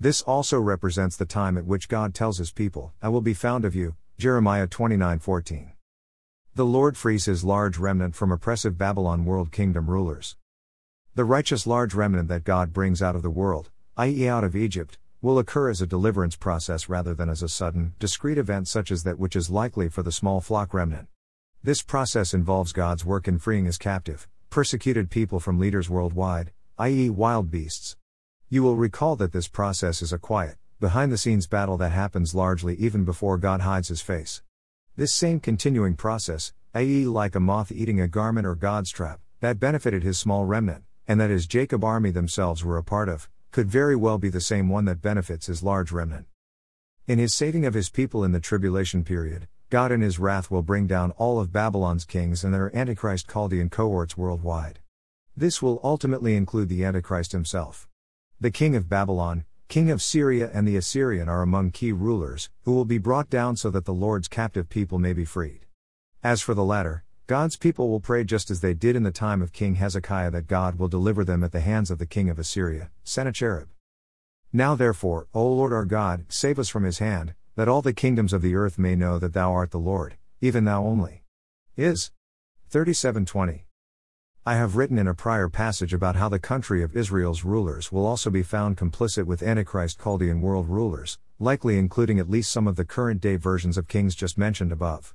This 0.00 0.22
also 0.22 0.58
represents 0.58 1.16
the 1.16 1.26
time 1.26 1.58
at 1.58 1.66
which 1.66 1.88
God 1.88 2.14
tells 2.14 2.38
his 2.38 2.50
people, 2.50 2.92
I 3.02 3.08
will 3.08 3.20
be 3.20 3.34
found 3.34 3.64
of 3.64 3.74
you. 3.74 3.96
Jeremiah 4.16 4.68
29:14. 4.68 5.71
The 6.54 6.66
Lord 6.66 6.98
frees 6.98 7.24
his 7.24 7.44
large 7.44 7.78
remnant 7.78 8.14
from 8.14 8.30
oppressive 8.30 8.76
Babylon 8.76 9.24
world 9.24 9.50
kingdom 9.50 9.88
rulers. 9.88 10.36
The 11.14 11.24
righteous 11.24 11.66
large 11.66 11.94
remnant 11.94 12.28
that 12.28 12.44
God 12.44 12.74
brings 12.74 13.00
out 13.00 13.16
of 13.16 13.22
the 13.22 13.30
world, 13.30 13.70
i.e., 13.96 14.28
out 14.28 14.44
of 14.44 14.54
Egypt, 14.54 14.98
will 15.22 15.38
occur 15.38 15.70
as 15.70 15.80
a 15.80 15.86
deliverance 15.86 16.36
process 16.36 16.90
rather 16.90 17.14
than 17.14 17.30
as 17.30 17.42
a 17.42 17.48
sudden, 17.48 17.94
discrete 17.98 18.36
event 18.36 18.68
such 18.68 18.90
as 18.90 19.02
that 19.04 19.18
which 19.18 19.34
is 19.34 19.48
likely 19.48 19.88
for 19.88 20.02
the 20.02 20.12
small 20.12 20.42
flock 20.42 20.74
remnant. 20.74 21.08
This 21.62 21.80
process 21.80 22.34
involves 22.34 22.72
God's 22.72 23.02
work 23.02 23.26
in 23.26 23.38
freeing 23.38 23.64
his 23.64 23.78
captive, 23.78 24.28
persecuted 24.50 25.08
people 25.08 25.40
from 25.40 25.58
leaders 25.58 25.88
worldwide, 25.88 26.52
i.e., 26.76 27.08
wild 27.08 27.50
beasts. 27.50 27.96
You 28.50 28.62
will 28.62 28.76
recall 28.76 29.16
that 29.16 29.32
this 29.32 29.48
process 29.48 30.02
is 30.02 30.12
a 30.12 30.18
quiet, 30.18 30.58
behind 30.80 31.12
the 31.12 31.16
scenes 31.16 31.46
battle 31.46 31.78
that 31.78 31.92
happens 31.92 32.34
largely 32.34 32.74
even 32.74 33.04
before 33.04 33.38
God 33.38 33.62
hides 33.62 33.88
his 33.88 34.02
face. 34.02 34.42
This 35.02 35.12
same 35.12 35.40
continuing 35.40 35.96
process, 35.96 36.52
i.e., 36.74 37.06
like 37.06 37.34
a 37.34 37.40
moth 37.40 37.72
eating 37.72 38.00
a 38.00 38.06
garment 38.06 38.46
or 38.46 38.54
God's 38.54 38.88
trap, 38.88 39.18
that 39.40 39.58
benefited 39.58 40.04
his 40.04 40.16
small 40.16 40.44
remnant, 40.44 40.84
and 41.08 41.20
that 41.20 41.28
his 41.28 41.48
Jacob 41.48 41.82
army 41.82 42.12
themselves 42.12 42.64
were 42.64 42.76
a 42.76 42.84
part 42.84 43.08
of, 43.08 43.28
could 43.50 43.68
very 43.68 43.96
well 43.96 44.16
be 44.16 44.28
the 44.28 44.40
same 44.40 44.68
one 44.68 44.84
that 44.84 45.02
benefits 45.02 45.46
his 45.46 45.60
large 45.60 45.90
remnant. 45.90 46.26
In 47.08 47.18
his 47.18 47.34
saving 47.34 47.66
of 47.66 47.74
his 47.74 47.90
people 47.90 48.22
in 48.22 48.30
the 48.30 48.38
tribulation 48.38 49.02
period, 49.02 49.48
God 49.70 49.90
in 49.90 50.02
his 50.02 50.20
wrath 50.20 50.52
will 50.52 50.62
bring 50.62 50.86
down 50.86 51.10
all 51.18 51.40
of 51.40 51.52
Babylon's 51.52 52.04
kings 52.04 52.44
and 52.44 52.54
their 52.54 52.70
Antichrist 52.72 53.28
Chaldean 53.28 53.70
cohorts 53.70 54.16
worldwide. 54.16 54.78
This 55.36 55.60
will 55.60 55.80
ultimately 55.82 56.36
include 56.36 56.68
the 56.68 56.84
Antichrist 56.84 57.32
himself. 57.32 57.88
The 58.40 58.52
king 58.52 58.76
of 58.76 58.88
Babylon, 58.88 59.46
king 59.72 59.90
of 59.90 60.02
Syria, 60.02 60.50
and 60.52 60.68
the 60.68 60.76
Assyrian 60.76 61.30
are 61.30 61.40
among 61.40 61.70
key 61.70 61.92
rulers, 61.92 62.50
who 62.64 62.74
will 62.74 62.84
be 62.84 62.98
brought 62.98 63.30
down 63.30 63.56
so 63.56 63.70
that 63.70 63.86
the 63.86 63.94
Lord's 63.94 64.28
captive 64.28 64.68
people 64.68 64.98
may 64.98 65.14
be 65.14 65.24
freed. 65.24 65.64
As 66.22 66.42
for 66.42 66.52
the 66.52 66.62
latter, 66.62 67.04
God's 67.26 67.56
people 67.56 67.88
will 67.88 67.98
pray 67.98 68.22
just 68.22 68.50
as 68.50 68.60
they 68.60 68.74
did 68.74 68.96
in 68.96 69.02
the 69.02 69.10
time 69.10 69.40
of 69.40 69.54
King 69.54 69.76
Hezekiah 69.76 70.30
that 70.32 70.46
God 70.46 70.78
will 70.78 70.88
deliver 70.88 71.24
them 71.24 71.42
at 71.42 71.52
the 71.52 71.60
hands 71.60 71.90
of 71.90 71.96
the 71.96 72.04
king 72.04 72.28
of 72.28 72.38
Assyria, 72.38 72.90
Sennacherib. 73.02 73.68
Now 74.52 74.74
therefore, 74.74 75.28
O 75.32 75.50
Lord 75.50 75.72
our 75.72 75.86
God, 75.86 76.26
save 76.28 76.58
us 76.58 76.68
from 76.68 76.84
his 76.84 76.98
hand, 76.98 77.32
that 77.56 77.66
all 77.66 77.80
the 77.80 77.94
kingdoms 77.94 78.34
of 78.34 78.42
the 78.42 78.54
earth 78.54 78.78
may 78.78 78.94
know 78.94 79.18
that 79.18 79.32
thou 79.32 79.54
art 79.54 79.70
the 79.70 79.78
Lord, 79.78 80.18
even 80.42 80.66
thou 80.66 80.84
only. 80.84 81.24
Is 81.78 82.10
3720. 82.68 83.64
I 84.44 84.56
have 84.56 84.74
written 84.74 84.98
in 84.98 85.06
a 85.06 85.14
prior 85.14 85.48
passage 85.48 85.94
about 85.94 86.16
how 86.16 86.28
the 86.28 86.40
country 86.40 86.82
of 86.82 86.96
Israel's 86.96 87.44
rulers 87.44 87.92
will 87.92 88.04
also 88.04 88.28
be 88.28 88.42
found 88.42 88.76
complicit 88.76 89.24
with 89.24 89.40
Antichrist 89.40 90.00
Chaldean 90.02 90.40
world 90.40 90.68
rulers, 90.68 91.16
likely 91.38 91.78
including 91.78 92.18
at 92.18 92.28
least 92.28 92.50
some 92.50 92.66
of 92.66 92.74
the 92.74 92.84
current 92.84 93.20
day 93.20 93.36
versions 93.36 93.78
of 93.78 93.86
kings 93.86 94.16
just 94.16 94.36
mentioned 94.36 94.72
above. 94.72 95.14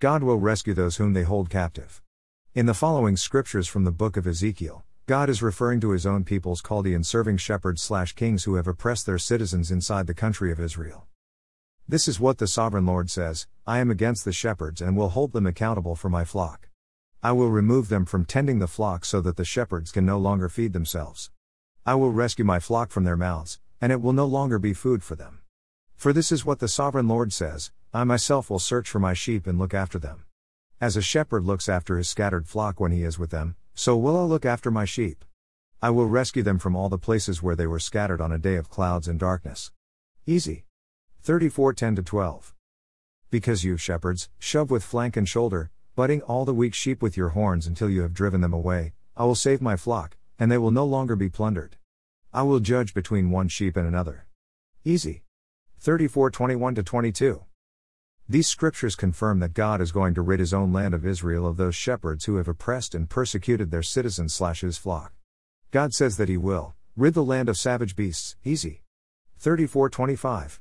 God 0.00 0.24
will 0.24 0.40
rescue 0.40 0.74
those 0.74 0.96
whom 0.96 1.12
they 1.12 1.22
hold 1.22 1.50
captive. 1.50 2.02
In 2.52 2.66
the 2.66 2.74
following 2.74 3.16
scriptures 3.16 3.68
from 3.68 3.84
the 3.84 3.92
book 3.92 4.16
of 4.16 4.26
Ezekiel, 4.26 4.84
God 5.06 5.30
is 5.30 5.40
referring 5.40 5.78
to 5.78 5.90
his 5.90 6.04
own 6.04 6.24
people's 6.24 6.60
Chaldean 6.60 7.04
serving 7.04 7.36
shepherds 7.36 7.80
slash 7.80 8.14
kings 8.14 8.42
who 8.42 8.56
have 8.56 8.66
oppressed 8.66 9.06
their 9.06 9.18
citizens 9.18 9.70
inside 9.70 10.08
the 10.08 10.14
country 10.14 10.50
of 10.50 10.58
Israel. 10.58 11.06
This 11.86 12.08
is 12.08 12.18
what 12.18 12.38
the 12.38 12.48
sovereign 12.48 12.86
Lord 12.86 13.08
says 13.08 13.46
I 13.68 13.78
am 13.78 13.92
against 13.92 14.24
the 14.24 14.32
shepherds 14.32 14.82
and 14.82 14.96
will 14.96 15.10
hold 15.10 15.32
them 15.32 15.46
accountable 15.46 15.94
for 15.94 16.08
my 16.08 16.24
flock. 16.24 16.70
I 17.24 17.32
will 17.32 17.48
remove 17.48 17.88
them 17.88 18.04
from 18.04 18.26
tending 18.26 18.58
the 18.58 18.66
flock 18.66 19.06
so 19.06 19.22
that 19.22 19.36
the 19.36 19.46
shepherds 19.46 19.90
can 19.90 20.04
no 20.04 20.18
longer 20.18 20.50
feed 20.50 20.74
themselves. 20.74 21.30
I 21.86 21.94
will 21.94 22.12
rescue 22.12 22.44
my 22.44 22.60
flock 22.60 22.90
from 22.90 23.04
their 23.04 23.16
mouths, 23.16 23.58
and 23.80 23.90
it 23.90 24.02
will 24.02 24.12
no 24.12 24.26
longer 24.26 24.58
be 24.58 24.74
food 24.74 25.02
for 25.02 25.14
them. 25.14 25.40
For 25.96 26.12
this 26.12 26.30
is 26.30 26.44
what 26.44 26.58
the 26.58 26.68
sovereign 26.68 27.08
Lord 27.08 27.32
says 27.32 27.72
I 27.94 28.04
myself 28.04 28.50
will 28.50 28.58
search 28.58 28.90
for 28.90 28.98
my 28.98 29.14
sheep 29.14 29.46
and 29.46 29.58
look 29.58 29.72
after 29.72 29.98
them. 29.98 30.24
As 30.82 30.98
a 30.98 31.00
shepherd 31.00 31.44
looks 31.44 31.66
after 31.66 31.96
his 31.96 32.10
scattered 32.10 32.46
flock 32.46 32.78
when 32.78 32.92
he 32.92 33.04
is 33.04 33.18
with 33.18 33.30
them, 33.30 33.56
so 33.74 33.96
will 33.96 34.18
I 34.18 34.24
look 34.24 34.44
after 34.44 34.70
my 34.70 34.84
sheep. 34.84 35.24
I 35.80 35.88
will 35.88 36.08
rescue 36.08 36.42
them 36.42 36.58
from 36.58 36.76
all 36.76 36.90
the 36.90 36.98
places 36.98 37.42
where 37.42 37.56
they 37.56 37.66
were 37.66 37.78
scattered 37.78 38.20
on 38.20 38.32
a 38.32 38.38
day 38.38 38.56
of 38.56 38.68
clouds 38.68 39.08
and 39.08 39.18
darkness. 39.18 39.72
Easy. 40.26 40.66
34 41.22 41.72
10 41.72 41.96
12. 41.96 42.54
Because 43.30 43.64
you, 43.64 43.78
shepherds, 43.78 44.28
shove 44.38 44.70
with 44.70 44.84
flank 44.84 45.16
and 45.16 45.26
shoulder, 45.26 45.70
butting 45.94 46.22
all 46.22 46.44
the 46.44 46.54
weak 46.54 46.74
sheep 46.74 47.00
with 47.00 47.16
your 47.16 47.30
horns 47.30 47.66
until 47.66 47.88
you 47.88 48.02
have 48.02 48.12
driven 48.12 48.40
them 48.40 48.52
away, 48.52 48.94
I 49.16 49.24
will 49.24 49.36
save 49.36 49.62
my 49.62 49.76
flock, 49.76 50.16
and 50.38 50.50
they 50.50 50.58
will 50.58 50.72
no 50.72 50.84
longer 50.84 51.14
be 51.14 51.28
plundered. 51.28 51.76
I 52.32 52.42
will 52.42 52.58
judge 52.58 52.94
between 52.94 53.30
one 53.30 53.48
sheep 53.48 53.76
and 53.76 53.86
another. 53.86 54.26
Easy. 54.84 55.22
34 55.78 56.30
21 56.30 56.74
22. 56.74 57.44
These 58.28 58.48
scriptures 58.48 58.96
confirm 58.96 59.38
that 59.40 59.54
God 59.54 59.80
is 59.80 59.92
going 59.92 60.14
to 60.14 60.22
rid 60.22 60.40
his 60.40 60.54
own 60.54 60.72
land 60.72 60.94
of 60.94 61.06
Israel 61.06 61.46
of 61.46 61.58
those 61.58 61.76
shepherds 61.76 62.24
who 62.24 62.36
have 62.36 62.48
oppressed 62.48 62.94
and 62.94 63.08
persecuted 63.08 63.70
their 63.70 63.82
citizens 63.82 64.34
slash 64.34 64.62
his 64.62 64.78
flock. 64.78 65.12
God 65.70 65.92
says 65.92 66.16
that 66.16 66.28
he 66.28 66.36
will 66.36 66.74
rid 66.96 67.14
the 67.14 67.22
land 67.22 67.48
of 67.48 67.56
savage 67.56 67.94
beasts. 67.94 68.34
Easy. 68.44 68.82
34 69.38 69.90
25. 69.90 70.60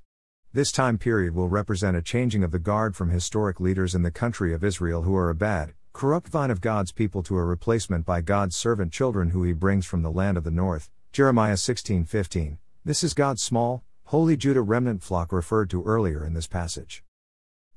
This 0.55 0.71
time 0.71 0.99
period 0.99 1.33
will 1.33 1.49
represent 1.49 1.97
a 1.97 2.01
changing 2.03 2.43
of 2.43 2.51
the 2.51 2.59
guard 2.59 2.95
from 2.95 3.09
historic 3.09 3.59
leaders 3.59 3.95
in 3.95 4.03
the 4.03 4.11
country 4.11 4.53
of 4.53 4.63
Israel 4.63 5.01
who 5.01 5.15
are 5.15 5.31
a 5.31 5.33
bad, 5.33 5.73
corrupt 5.93 6.27
vine 6.27 6.51
of 6.51 6.61
God's 6.61 6.91
people 6.91 7.23
to 7.23 7.37
a 7.37 7.43
replacement 7.43 8.05
by 8.05 8.21
God's 8.21 8.55
servant 8.55 8.93
children 8.93 9.31
who 9.31 9.41
he 9.41 9.53
brings 9.53 9.87
from 9.87 10.03
the 10.03 10.11
land 10.11 10.37
of 10.37 10.43
the 10.43 10.51
north. 10.51 10.91
Jeremiah 11.11 11.57
16:15. 11.57 12.59
This 12.85 13.03
is 13.03 13.15
God's 13.15 13.41
small, 13.41 13.83
holy 14.03 14.37
Judah 14.37 14.61
remnant 14.61 15.01
flock 15.01 15.31
referred 15.31 15.71
to 15.71 15.83
earlier 15.85 16.23
in 16.23 16.33
this 16.33 16.45
passage. 16.45 17.03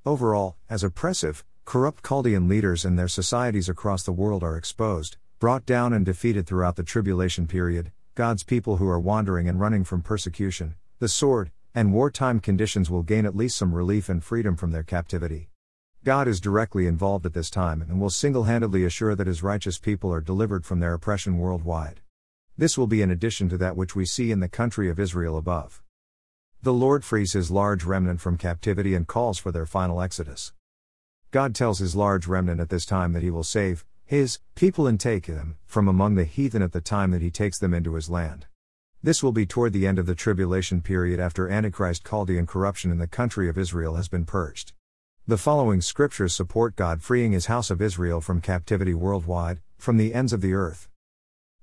Overall, 0.04 0.58
as 0.68 0.84
oppressive, 0.84 1.46
Corrupt 1.64 2.06
Chaldean 2.06 2.46
leaders 2.46 2.84
and 2.84 2.98
their 2.98 3.08
societies 3.08 3.70
across 3.70 4.02
the 4.02 4.12
world 4.12 4.44
are 4.44 4.58
exposed, 4.58 5.16
brought 5.38 5.64
down, 5.64 5.94
and 5.94 6.04
defeated 6.04 6.46
throughout 6.46 6.76
the 6.76 6.82
tribulation 6.82 7.46
period. 7.46 7.90
God's 8.14 8.42
people 8.42 8.76
who 8.76 8.86
are 8.86 9.00
wandering 9.00 9.48
and 9.48 9.58
running 9.58 9.82
from 9.82 10.02
persecution, 10.02 10.74
the 10.98 11.08
sword, 11.08 11.52
and 11.76 11.92
wartime 11.92 12.40
conditions 12.40 12.88
will 12.88 13.02
gain 13.02 13.26
at 13.26 13.36
least 13.36 13.54
some 13.54 13.74
relief 13.74 14.08
and 14.08 14.24
freedom 14.24 14.56
from 14.56 14.70
their 14.70 14.82
captivity. 14.82 15.50
God 16.04 16.26
is 16.26 16.40
directly 16.40 16.86
involved 16.86 17.26
at 17.26 17.34
this 17.34 17.50
time 17.50 17.82
and 17.82 18.00
will 18.00 18.08
single 18.08 18.44
handedly 18.44 18.82
assure 18.82 19.14
that 19.14 19.26
his 19.26 19.42
righteous 19.42 19.78
people 19.78 20.10
are 20.10 20.22
delivered 20.22 20.64
from 20.64 20.80
their 20.80 20.94
oppression 20.94 21.36
worldwide. 21.36 22.00
This 22.56 22.78
will 22.78 22.86
be 22.86 23.02
in 23.02 23.10
addition 23.10 23.50
to 23.50 23.58
that 23.58 23.76
which 23.76 23.94
we 23.94 24.06
see 24.06 24.30
in 24.30 24.40
the 24.40 24.48
country 24.48 24.88
of 24.88 24.98
Israel 24.98 25.36
above. 25.36 25.82
The 26.62 26.72
Lord 26.72 27.04
frees 27.04 27.34
his 27.34 27.50
large 27.50 27.84
remnant 27.84 28.22
from 28.22 28.38
captivity 28.38 28.94
and 28.94 29.06
calls 29.06 29.36
for 29.36 29.52
their 29.52 29.66
final 29.66 30.00
exodus. 30.00 30.54
God 31.30 31.54
tells 31.54 31.80
his 31.80 31.94
large 31.94 32.26
remnant 32.26 32.58
at 32.58 32.70
this 32.70 32.86
time 32.86 33.12
that 33.12 33.22
he 33.22 33.30
will 33.30 33.44
save 33.44 33.84
his 34.06 34.38
people 34.54 34.86
and 34.86 34.98
take 34.98 35.26
them 35.26 35.58
from 35.66 35.88
among 35.88 36.14
the 36.14 36.24
heathen 36.24 36.62
at 36.62 36.72
the 36.72 36.80
time 36.80 37.10
that 37.10 37.20
he 37.20 37.30
takes 37.30 37.58
them 37.58 37.74
into 37.74 37.96
his 37.96 38.08
land. 38.08 38.46
This 39.02 39.22
will 39.22 39.32
be 39.32 39.46
toward 39.46 39.72
the 39.72 39.86
end 39.86 39.98
of 39.98 40.06
the 40.06 40.14
tribulation 40.14 40.80
period 40.80 41.20
after 41.20 41.48
Antichrist 41.48 42.04
Chaldean 42.04 42.46
corruption 42.46 42.90
in 42.90 42.98
the 42.98 43.06
country 43.06 43.48
of 43.48 43.58
Israel 43.58 43.94
has 43.94 44.08
been 44.08 44.24
purged. 44.24 44.72
The 45.28 45.36
following 45.36 45.80
scriptures 45.80 46.34
support 46.34 46.76
God 46.76 47.02
freeing 47.02 47.32
his 47.32 47.46
house 47.46 47.70
of 47.70 47.82
Israel 47.82 48.20
from 48.20 48.40
captivity 48.40 48.94
worldwide, 48.94 49.60
from 49.76 49.96
the 49.96 50.14
ends 50.14 50.32
of 50.32 50.40
the 50.40 50.54
earth. 50.54 50.88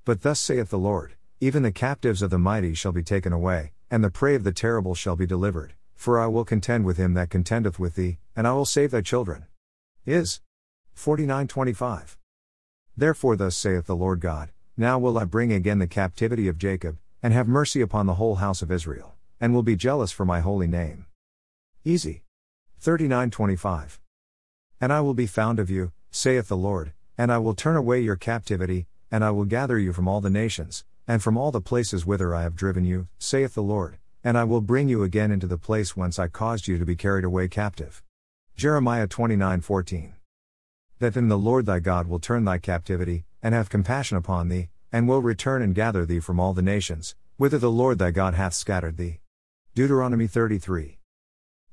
But 0.06 0.22
thus 0.22 0.40
saith 0.40 0.70
the 0.70 0.78
Lord 0.78 1.16
Even 1.40 1.64
the 1.64 1.72
captives 1.72 2.22
of 2.22 2.30
the 2.30 2.38
mighty 2.38 2.74
shall 2.74 2.92
be 2.92 3.04
taken 3.04 3.34
away, 3.34 3.72
and 3.90 4.04
the 4.04 4.10
prey 4.10 4.36
of 4.36 4.44
the 4.44 4.52
terrible 4.52 4.96
shall 4.96 5.16
be 5.16 5.26
delivered, 5.26 5.74
for 5.96 6.20
I 6.20 6.28
will 6.28 6.46
contend 6.46 6.86
with 6.86 6.98
him 6.98 7.14
that 7.14 7.30
contendeth 7.30 7.80
with 7.80 7.96
thee, 7.96 8.20
and 8.36 8.48
I 8.48 8.54
will 8.54 8.66
save 8.66 8.92
thy 8.92 9.02
children. 9.02 9.46
Is 10.06 10.42
4925. 10.94 12.18
Therefore, 12.96 13.36
thus 13.36 13.56
saith 13.56 13.86
the 13.86 13.96
Lord 13.96 14.20
God 14.20 14.52
Now 14.78 15.00
will 15.00 15.18
I 15.18 15.24
bring 15.24 15.52
again 15.52 15.80
the 15.80 15.88
captivity 15.88 16.48
of 16.48 16.58
Jacob, 16.58 16.98
and 17.24 17.34
have 17.34 17.48
mercy 17.48 17.80
upon 17.80 18.06
the 18.06 18.16
whole 18.16 18.36
house 18.36 18.62
of 18.62 18.70
Israel, 18.70 19.16
and 19.40 19.54
will 19.54 19.64
be 19.64 19.78
jealous 19.78 20.12
for 20.12 20.26
my 20.26 20.42
holy 20.42 20.68
name. 20.68 21.06
Easy. 21.86 22.24
3925. 22.82 24.02
And 24.82 24.92
I 24.92 25.00
will 25.00 25.14
be 25.14 25.26
found 25.26 25.58
of 25.58 25.70
you, 25.70 25.94
saith 26.12 26.50
the 26.50 26.58
Lord, 26.58 26.92
and 27.18 27.32
I 27.32 27.38
will 27.38 27.56
turn 27.56 27.78
away 27.78 28.02
your 28.02 28.18
captivity, 28.18 28.88
and 29.10 29.24
I 29.24 29.32
will 29.32 29.46
gather 29.46 29.80
you 29.80 29.94
from 29.94 30.06
all 30.06 30.20
the 30.20 30.30
nations, 30.30 30.84
and 31.08 31.24
from 31.24 31.38
all 31.38 31.50
the 31.50 31.62
places 31.62 32.06
whither 32.06 32.36
I 32.36 32.42
have 32.42 32.58
driven 32.58 32.84
you, 32.84 33.08
saith 33.18 33.54
the 33.54 33.64
Lord, 33.64 34.00
and 34.22 34.38
I 34.38 34.44
will 34.44 34.62
bring 34.62 34.90
you 34.90 35.04
again 35.04 35.32
into 35.32 35.48
the 35.48 35.58
place 35.58 35.96
whence 35.96 36.20
I 36.20 36.28
caused 36.28 36.68
you 36.68 36.78
to 36.78 36.86
be 36.86 36.98
carried 36.98 37.24
away 37.24 37.48
captive. 37.48 38.04
Jeremiah 38.58 39.08
29:14. 39.08 40.14
That 41.00 41.14
then 41.14 41.30
the 41.30 41.38
Lord 41.38 41.66
thy 41.66 41.80
God 41.80 42.08
will 42.08 42.20
turn 42.20 42.44
thy 42.44 42.58
captivity, 42.58 43.24
and 43.42 43.56
have 43.56 43.70
compassion 43.70 44.18
upon 44.18 44.50
thee, 44.50 44.70
and 44.94 45.08
will 45.08 45.24
return 45.24 45.64
and 45.64 45.74
gather 45.74 46.06
thee 46.06 46.20
from 46.20 46.40
all 46.40 46.54
the 46.54 46.62
nations, 46.62 47.16
whither 47.38 47.58
the 47.58 47.72
Lord 47.72 47.98
thy 47.98 48.12
God 48.12 48.36
hath 48.36 48.54
scattered 48.54 48.96
thee. 48.96 49.20
Deuteronomy 49.74 50.28
33. 50.28 51.00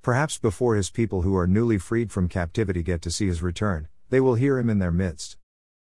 Perhaps 0.01 0.39
before 0.39 0.75
his 0.75 0.91
people 0.91 1.21
who 1.21 1.37
are 1.37 1.47
newly 1.47 1.77
freed 1.77 2.11
from 2.11 2.27
captivity 2.27 2.83
get 2.83 3.03
to 3.03 3.11
see 3.11 3.27
his 3.27 3.43
return, 3.43 3.89
they 4.09 4.21
will 4.21 4.37
hear 4.37 4.59
him 4.59 4.71
in 4.71 4.79
their 4.79 4.91
midst. 4.91 5.37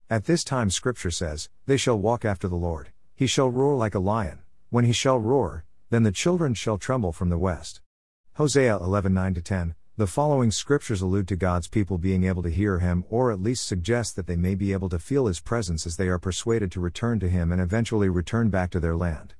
At 0.09 0.25
this 0.25 0.43
time, 0.43 0.69
Scripture 0.69 1.11
says, 1.11 1.47
They 1.65 1.77
shall 1.77 1.97
walk 1.97 2.25
after 2.25 2.49
the 2.49 2.57
Lord. 2.57 2.89
He 3.15 3.25
shall 3.25 3.49
roar 3.49 3.77
like 3.77 3.95
a 3.95 3.99
lion. 3.99 4.39
When 4.69 4.83
he 4.83 4.91
shall 4.91 5.17
roar, 5.17 5.63
then 5.89 6.03
the 6.03 6.11
children 6.11 6.53
shall 6.53 6.77
tremble 6.77 7.13
from 7.13 7.29
the 7.29 7.37
west. 7.37 7.79
Hosea 8.33 8.77
11 8.77 9.13
9 9.13 9.35
10. 9.35 9.75
The 9.99 10.07
following 10.07 10.49
scriptures 10.49 11.01
allude 11.01 11.27
to 11.27 11.35
God's 11.35 11.67
people 11.67 11.97
being 11.97 12.23
able 12.23 12.41
to 12.43 12.49
hear 12.49 12.79
him, 12.79 13.03
or 13.09 13.33
at 13.33 13.41
least 13.41 13.67
suggest 13.67 14.15
that 14.15 14.27
they 14.27 14.37
may 14.37 14.55
be 14.55 14.71
able 14.71 14.87
to 14.87 14.97
feel 14.97 15.25
his 15.25 15.41
presence 15.41 15.85
as 15.85 15.97
they 15.97 16.07
are 16.07 16.17
persuaded 16.17 16.71
to 16.71 16.79
return 16.79 17.19
to 17.19 17.27
him 17.27 17.51
and 17.51 17.59
eventually 17.59 18.07
return 18.07 18.49
back 18.49 18.69
to 18.69 18.79
their 18.79 18.95
land. 18.95 19.33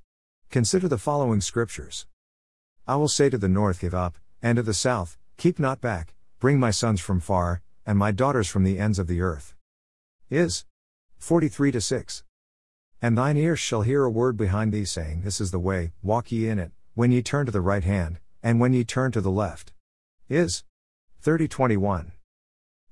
Consider 0.50 0.90
the 0.90 0.98
following 0.98 1.40
scriptures 1.40 2.08
I 2.86 2.98
will 2.98 3.08
say 3.08 3.30
to 3.30 3.38
the 3.38 3.48
north, 3.48 3.80
Give 3.80 3.96
up, 3.96 4.18
and 4.42 4.58
to 4.58 4.62
the 4.62 4.74
south, 4.74 5.18
Keep 5.38 5.60
not 5.60 5.80
back, 5.80 6.14
bring 6.42 6.60
my 6.60 6.72
sons 6.72 7.00
from 7.00 7.22
far, 7.22 7.62
and 7.86 7.98
my 7.98 8.12
daughters 8.12 8.50
from 8.50 8.66
the 8.66 8.80
ends 8.80 9.00
of 9.00 9.08
the 9.08 9.22
earth. 9.22 9.56
Is 10.30 10.66
43 11.20 11.72
to 11.72 11.80
6. 11.80 12.24
And 13.02 13.18
thine 13.18 13.38
ears 13.38 13.60
shall 13.60 13.84
hear 13.84 14.04
a 14.04 14.12
word 14.12 14.36
behind 14.36 14.74
thee 14.74 14.84
saying, 14.84 15.22
This 15.22 15.40
is 15.40 15.52
the 15.52 15.58
way, 15.58 15.94
walk 16.04 16.34
ye 16.34 16.50
in 16.50 16.60
it, 16.60 16.74
when 16.96 17.14
ye 17.14 17.22
turn 17.22 17.46
to 17.46 17.52
the 17.54 17.62
right 17.62 17.86
hand, 17.86 18.20
and 18.44 18.60
when 18.60 18.74
ye 18.74 18.84
turn 18.84 19.14
to 19.14 19.22
the 19.22 19.32
left. 19.32 19.72
Is 20.30 20.64
3021. 21.22 22.12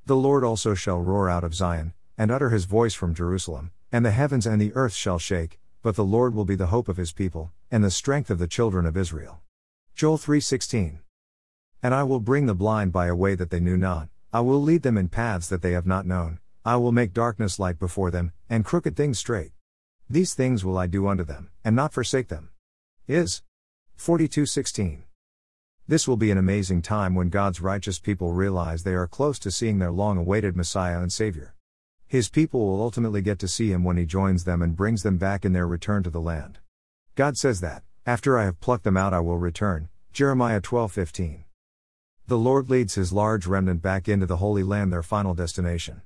The 0.07 0.15
Lord 0.15 0.43
also 0.43 0.73
shall 0.73 0.97
roar 0.99 1.29
out 1.29 1.43
of 1.43 1.53
Zion, 1.53 1.93
and 2.17 2.31
utter 2.31 2.49
his 2.49 2.65
voice 2.65 2.95
from 2.95 3.13
Jerusalem, 3.13 3.69
and 3.91 4.03
the 4.03 4.09
heavens 4.09 4.47
and 4.47 4.59
the 4.59 4.73
earth 4.73 4.93
shall 4.93 5.19
shake, 5.19 5.59
but 5.83 5.95
the 5.95 6.03
Lord 6.03 6.33
will 6.33 6.45
be 6.45 6.55
the 6.55 6.73
hope 6.73 6.89
of 6.89 6.97
his 6.97 7.13
people, 7.13 7.51
and 7.69 7.83
the 7.83 7.91
strength 7.91 8.31
of 8.31 8.39
the 8.39 8.47
children 8.47 8.87
of 8.87 8.97
Israel. 8.97 9.41
Joel 9.93 10.17
3:16. 10.17 11.01
And 11.83 11.93
I 11.93 12.01
will 12.01 12.19
bring 12.19 12.47
the 12.47 12.55
blind 12.55 12.91
by 12.91 13.05
a 13.05 13.15
way 13.15 13.35
that 13.35 13.51
they 13.51 13.59
knew 13.59 13.77
not, 13.77 14.09
I 14.33 14.39
will 14.39 14.59
lead 14.59 14.81
them 14.81 14.97
in 14.97 15.07
paths 15.07 15.47
that 15.49 15.61
they 15.61 15.73
have 15.73 15.85
not 15.85 16.07
known. 16.07 16.39
I 16.65 16.77
will 16.77 16.91
make 16.91 17.13
darkness 17.13 17.59
light 17.59 17.77
before 17.77 18.09
them, 18.09 18.31
and 18.49 18.65
crooked 18.65 18.95
things 18.95 19.19
straight. 19.19 19.51
These 20.09 20.33
things 20.33 20.65
will 20.65 20.79
I 20.79 20.87
do 20.87 21.07
unto 21.07 21.23
them, 21.23 21.51
and 21.63 21.75
not 21.75 21.93
forsake 21.93 22.29
them. 22.29 22.49
Is 23.07 23.43
42:16. 23.95 25.03
This 25.89 26.05
will 26.05 26.17
be 26.17 26.31
an 26.31 26.37
amazing 26.37 26.81
time 26.81 27.15
when 27.15 27.29
God's 27.29 27.61
righteous 27.61 27.97
people 27.97 28.33
realize 28.33 28.83
they 28.83 28.93
are 28.93 29.07
close 29.07 29.39
to 29.39 29.49
seeing 29.49 29.79
their 29.79 29.91
long 29.91 30.17
awaited 30.17 30.53
Messiah 30.53 30.99
and 30.99 31.13
Savior. 31.13 31.55
His 32.05 32.27
people 32.27 32.65
will 32.67 32.81
ultimately 32.81 33.21
get 33.21 33.39
to 33.39 33.47
see 33.47 33.71
him 33.71 33.85
when 33.85 33.95
he 33.95 34.05
joins 34.05 34.43
them 34.43 34.61
and 34.61 34.75
brings 34.75 35.03
them 35.03 35.17
back 35.17 35.45
in 35.45 35.53
their 35.53 35.65
return 35.65 36.03
to 36.03 36.09
the 36.09 36.19
land. 36.19 36.59
God 37.15 37.37
says 37.37 37.61
that, 37.61 37.83
after 38.05 38.37
I 38.37 38.43
have 38.43 38.59
plucked 38.59 38.83
them 38.83 38.97
out 38.97 39.13
I 39.13 39.21
will 39.21 39.37
return. 39.37 39.87
Jeremiah 40.11 40.59
12:15. 40.59 41.45
The 42.27 42.37
Lord 42.37 42.69
leads 42.69 42.95
his 42.95 43.13
large 43.13 43.47
remnant 43.47 43.81
back 43.81 44.09
into 44.09 44.25
the 44.25 44.37
Holy 44.37 44.63
Land, 44.63 44.91
their 44.91 45.01
final 45.01 45.33
destination. 45.33 46.01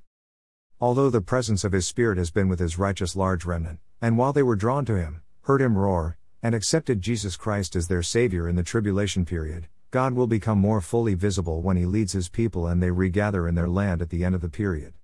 Although 0.80 1.10
the 1.10 1.20
presence 1.20 1.64
of 1.64 1.72
his 1.72 1.88
Spirit 1.88 2.18
has 2.18 2.30
been 2.30 2.48
with 2.48 2.60
his 2.60 2.78
righteous 2.78 3.16
large 3.16 3.44
remnant, 3.44 3.80
and 4.00 4.16
while 4.16 4.32
they 4.32 4.44
were 4.44 4.54
drawn 4.54 4.84
to 4.84 4.94
him, 4.94 5.22
heard 5.42 5.60
him 5.60 5.76
roar, 5.76 6.18
and 6.42 6.54
accepted 6.54 7.00
Jesus 7.00 7.36
Christ 7.36 7.76
as 7.76 7.86
their 7.86 8.02
Savior 8.02 8.48
in 8.48 8.56
the 8.56 8.62
tribulation 8.62 9.24
period, 9.24 9.68
God 9.92 10.14
will 10.14 10.26
become 10.26 10.58
more 10.58 10.80
fully 10.80 11.14
visible 11.14 11.62
when 11.62 11.76
he 11.76 11.86
leads 11.86 12.12
his 12.12 12.28
people 12.28 12.66
and 12.66 12.82
they 12.82 12.90
regather 12.90 13.46
in 13.46 13.54
their 13.54 13.68
land 13.68 14.02
at 14.02 14.10
the 14.10 14.24
end 14.24 14.34
of 14.34 14.40
the 14.40 14.48
period. 14.48 14.94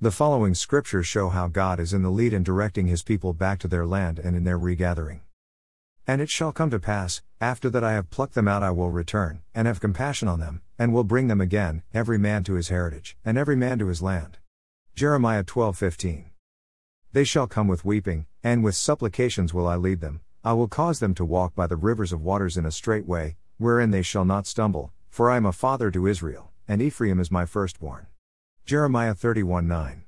The 0.00 0.10
following 0.10 0.54
scriptures 0.54 1.06
show 1.06 1.28
how 1.28 1.48
God 1.48 1.78
is 1.78 1.92
in 1.92 2.02
the 2.02 2.10
lead 2.10 2.32
in 2.32 2.42
directing 2.42 2.86
his 2.86 3.02
people 3.02 3.34
back 3.34 3.58
to 3.60 3.68
their 3.68 3.86
land 3.86 4.18
and 4.18 4.34
in 4.34 4.44
their 4.44 4.58
regathering. 4.58 5.20
And 6.06 6.20
it 6.20 6.30
shall 6.30 6.52
come 6.52 6.70
to 6.70 6.80
pass, 6.80 7.22
after 7.40 7.68
that 7.70 7.84
I 7.84 7.92
have 7.92 8.10
plucked 8.10 8.34
them 8.34 8.48
out, 8.48 8.62
I 8.62 8.70
will 8.70 8.90
return, 8.90 9.42
and 9.54 9.68
have 9.68 9.78
compassion 9.78 10.26
on 10.26 10.40
them, 10.40 10.62
and 10.78 10.92
will 10.92 11.04
bring 11.04 11.28
them 11.28 11.40
again, 11.40 11.82
every 11.92 12.18
man 12.18 12.42
to 12.44 12.54
his 12.54 12.68
heritage, 12.68 13.16
and 13.24 13.36
every 13.36 13.56
man 13.56 13.78
to 13.78 13.88
his 13.88 14.00
land. 14.00 14.38
Jeremiah 14.94 15.44
12:15. 15.44 16.30
They 17.12 17.24
shall 17.24 17.46
come 17.46 17.68
with 17.68 17.84
weeping, 17.84 18.26
and 18.42 18.64
with 18.64 18.74
supplications 18.74 19.52
will 19.52 19.68
I 19.68 19.76
lead 19.76 20.00
them. 20.00 20.22
I 20.42 20.54
will 20.54 20.68
cause 20.68 21.00
them 21.00 21.14
to 21.16 21.24
walk 21.24 21.54
by 21.54 21.66
the 21.66 21.76
rivers 21.76 22.12
of 22.12 22.22
waters 22.22 22.56
in 22.56 22.64
a 22.64 22.72
straight 22.72 23.06
way, 23.06 23.36
wherein 23.58 23.90
they 23.90 24.00
shall 24.00 24.24
not 24.24 24.46
stumble, 24.46 24.90
for 25.10 25.30
I 25.30 25.36
am 25.36 25.44
a 25.44 25.52
father 25.52 25.90
to 25.90 26.06
Israel, 26.06 26.50
and 26.66 26.80
Ephraim 26.80 27.20
is 27.20 27.30
my 27.30 27.44
firstborn. 27.44 28.06
Jeremiah 28.64 29.14
31:9. 29.14 30.04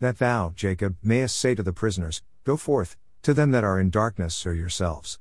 That 0.00 0.18
thou, 0.18 0.52
Jacob, 0.56 0.96
mayest 1.04 1.38
say 1.38 1.54
to 1.54 1.62
the 1.62 1.72
prisoners, 1.72 2.20
Go 2.42 2.56
forth, 2.56 2.96
to 3.22 3.32
them 3.32 3.52
that 3.52 3.62
are 3.62 3.78
in 3.78 3.90
darkness, 3.90 4.34
so 4.34 4.50
yourselves. 4.50 5.20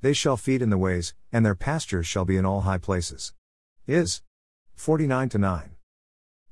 They 0.00 0.12
shall 0.12 0.36
feed 0.36 0.62
in 0.62 0.70
the 0.70 0.78
ways, 0.78 1.14
and 1.32 1.44
their 1.44 1.56
pastures 1.56 2.06
shall 2.06 2.24
be 2.24 2.36
in 2.36 2.46
all 2.46 2.60
high 2.60 2.78
places. 2.78 3.34
Is 3.88 4.22
49 4.76 5.30
9. 5.34 5.70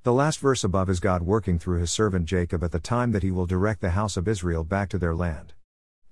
The 0.03 0.13
last 0.13 0.41
verse 0.41 0.65
above 0.65 0.91
is 0.91 0.99
God 0.99 1.23
working 1.23 1.61
through 1.61 1.79
his 1.79 1.93
servant 1.93 2.27
Jacob 2.27 2.65
at 2.65 2.73
the 2.73 2.81
time 2.81 3.13
that 3.13 3.23
he 3.23 3.31
will 3.31 3.47
direct 3.47 3.83
the 3.83 3.91
house 3.91 4.17
of 4.17 4.27
Israel 4.27 4.65
back 4.65 4.89
to 4.89 4.99
their 4.99 5.15
land. 5.15 5.53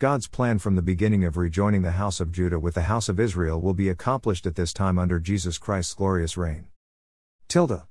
God's 0.00 0.28
plan 0.28 0.60
from 0.60 0.76
the 0.76 0.82
beginning 0.82 1.24
of 1.24 1.36
rejoining 1.36 1.82
the 1.82 1.90
house 1.90 2.20
of 2.20 2.30
Judah 2.30 2.60
with 2.60 2.74
the 2.74 2.82
house 2.82 3.08
of 3.08 3.18
Israel 3.18 3.60
will 3.60 3.74
be 3.74 3.88
accomplished 3.88 4.46
at 4.46 4.54
this 4.54 4.72
time 4.72 4.96
under 4.96 5.18
Jesus 5.18 5.58
Christ's 5.58 5.94
glorious 5.94 6.36
reign. 6.36 6.68
Tilda. 7.48 7.88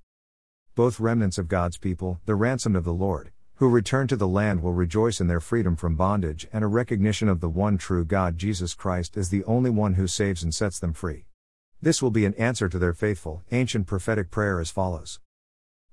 Both 0.74 1.02
remnants 1.02 1.38
of 1.38 1.50
God's 1.50 1.78
people, 1.78 2.22
the 2.26 2.36
ransomed 2.36 2.78
of 2.78 2.86
the 2.86 2.94
Lord, 2.94 3.32
who 3.56 3.68
return 3.68 4.08
to 4.08 4.16
the 4.16 4.26
land 4.26 4.64
will 4.64 4.72
rejoice 4.72 5.20
in 5.20 5.28
their 5.28 5.42
freedom 5.42 5.76
from 5.76 5.98
bondage 5.98 6.48
and 6.54 6.64
a 6.64 6.68
recognition 6.68 7.28
of 7.28 7.42
the 7.42 7.50
one 7.50 7.78
true 7.78 8.06
God 8.06 8.38
Jesus 8.38 8.74
Christ 8.74 9.18
as 9.18 9.28
the 9.28 9.44
only 9.44 9.70
one 9.70 9.96
who 9.96 10.08
saves 10.08 10.44
and 10.44 10.56
sets 10.56 10.80
them 10.80 10.94
free. 10.94 11.26
This 11.82 12.02
will 12.02 12.12
be 12.12 12.24
an 12.24 12.36
answer 12.36 12.70
to 12.70 12.80
their 12.80 12.94
faithful, 12.94 13.44
ancient 13.52 13.86
prophetic 13.86 14.32
prayer 14.32 14.62
as 14.62 14.72
follows. 14.72 15.20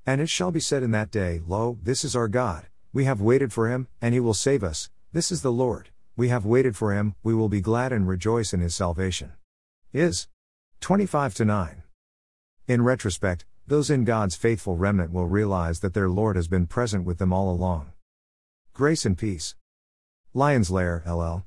And 0.07 0.21
it 0.21 0.29
shall 0.29 0.53
be 0.53 0.61
said 0.61 0.85
in 0.85 0.93
that 0.93 1.11
day, 1.11 1.41
Lo, 1.45 1.77
this 1.83 2.05
is 2.05 2.15
our 2.15 2.29
God, 2.29 2.69
we 2.93 3.03
have 3.03 3.21
waited 3.21 3.53
for 3.53 3.69
him, 3.69 3.89
and 4.01 4.15
he 4.15 4.21
will 4.21 4.33
save 4.33 4.63
us, 4.63 4.91
this 5.13 5.33
is 5.33 5.43
the 5.43 5.51
Lord, 5.51 5.91
we 6.17 6.29
have 6.29 6.45
waited 6.45 6.77
for 6.77 6.93
him, 6.93 7.15
we 7.23 7.35
will 7.35 7.49
be 7.49 7.61
glad 7.61 7.93
and 7.93 8.07
rejoice 8.07 8.53
in 8.53 8.61
his 8.61 8.75
salvation. 8.75 9.33
Is 9.93 10.29
25 10.81 11.41
9. 11.41 11.83
In 12.69 12.83
retrospect, 12.83 13.45
those 13.67 13.91
in 13.91 14.05
God's 14.05 14.37
faithful 14.37 14.77
remnant 14.77 15.13
will 15.13 15.27
realize 15.27 15.81
that 15.81 15.95
their 15.95 16.09
Lord 16.09 16.37
has 16.37 16.49
been 16.49 16.67
present 16.67 17.05
with 17.05 17.19
them 17.19 17.33
all 17.33 17.51
along. 17.51 17.93
Grace 18.73 19.05
and 19.05 19.17
peace. 19.17 19.55
Lions 20.35 20.71
Lair, 20.71 21.03
LL. 21.07 21.45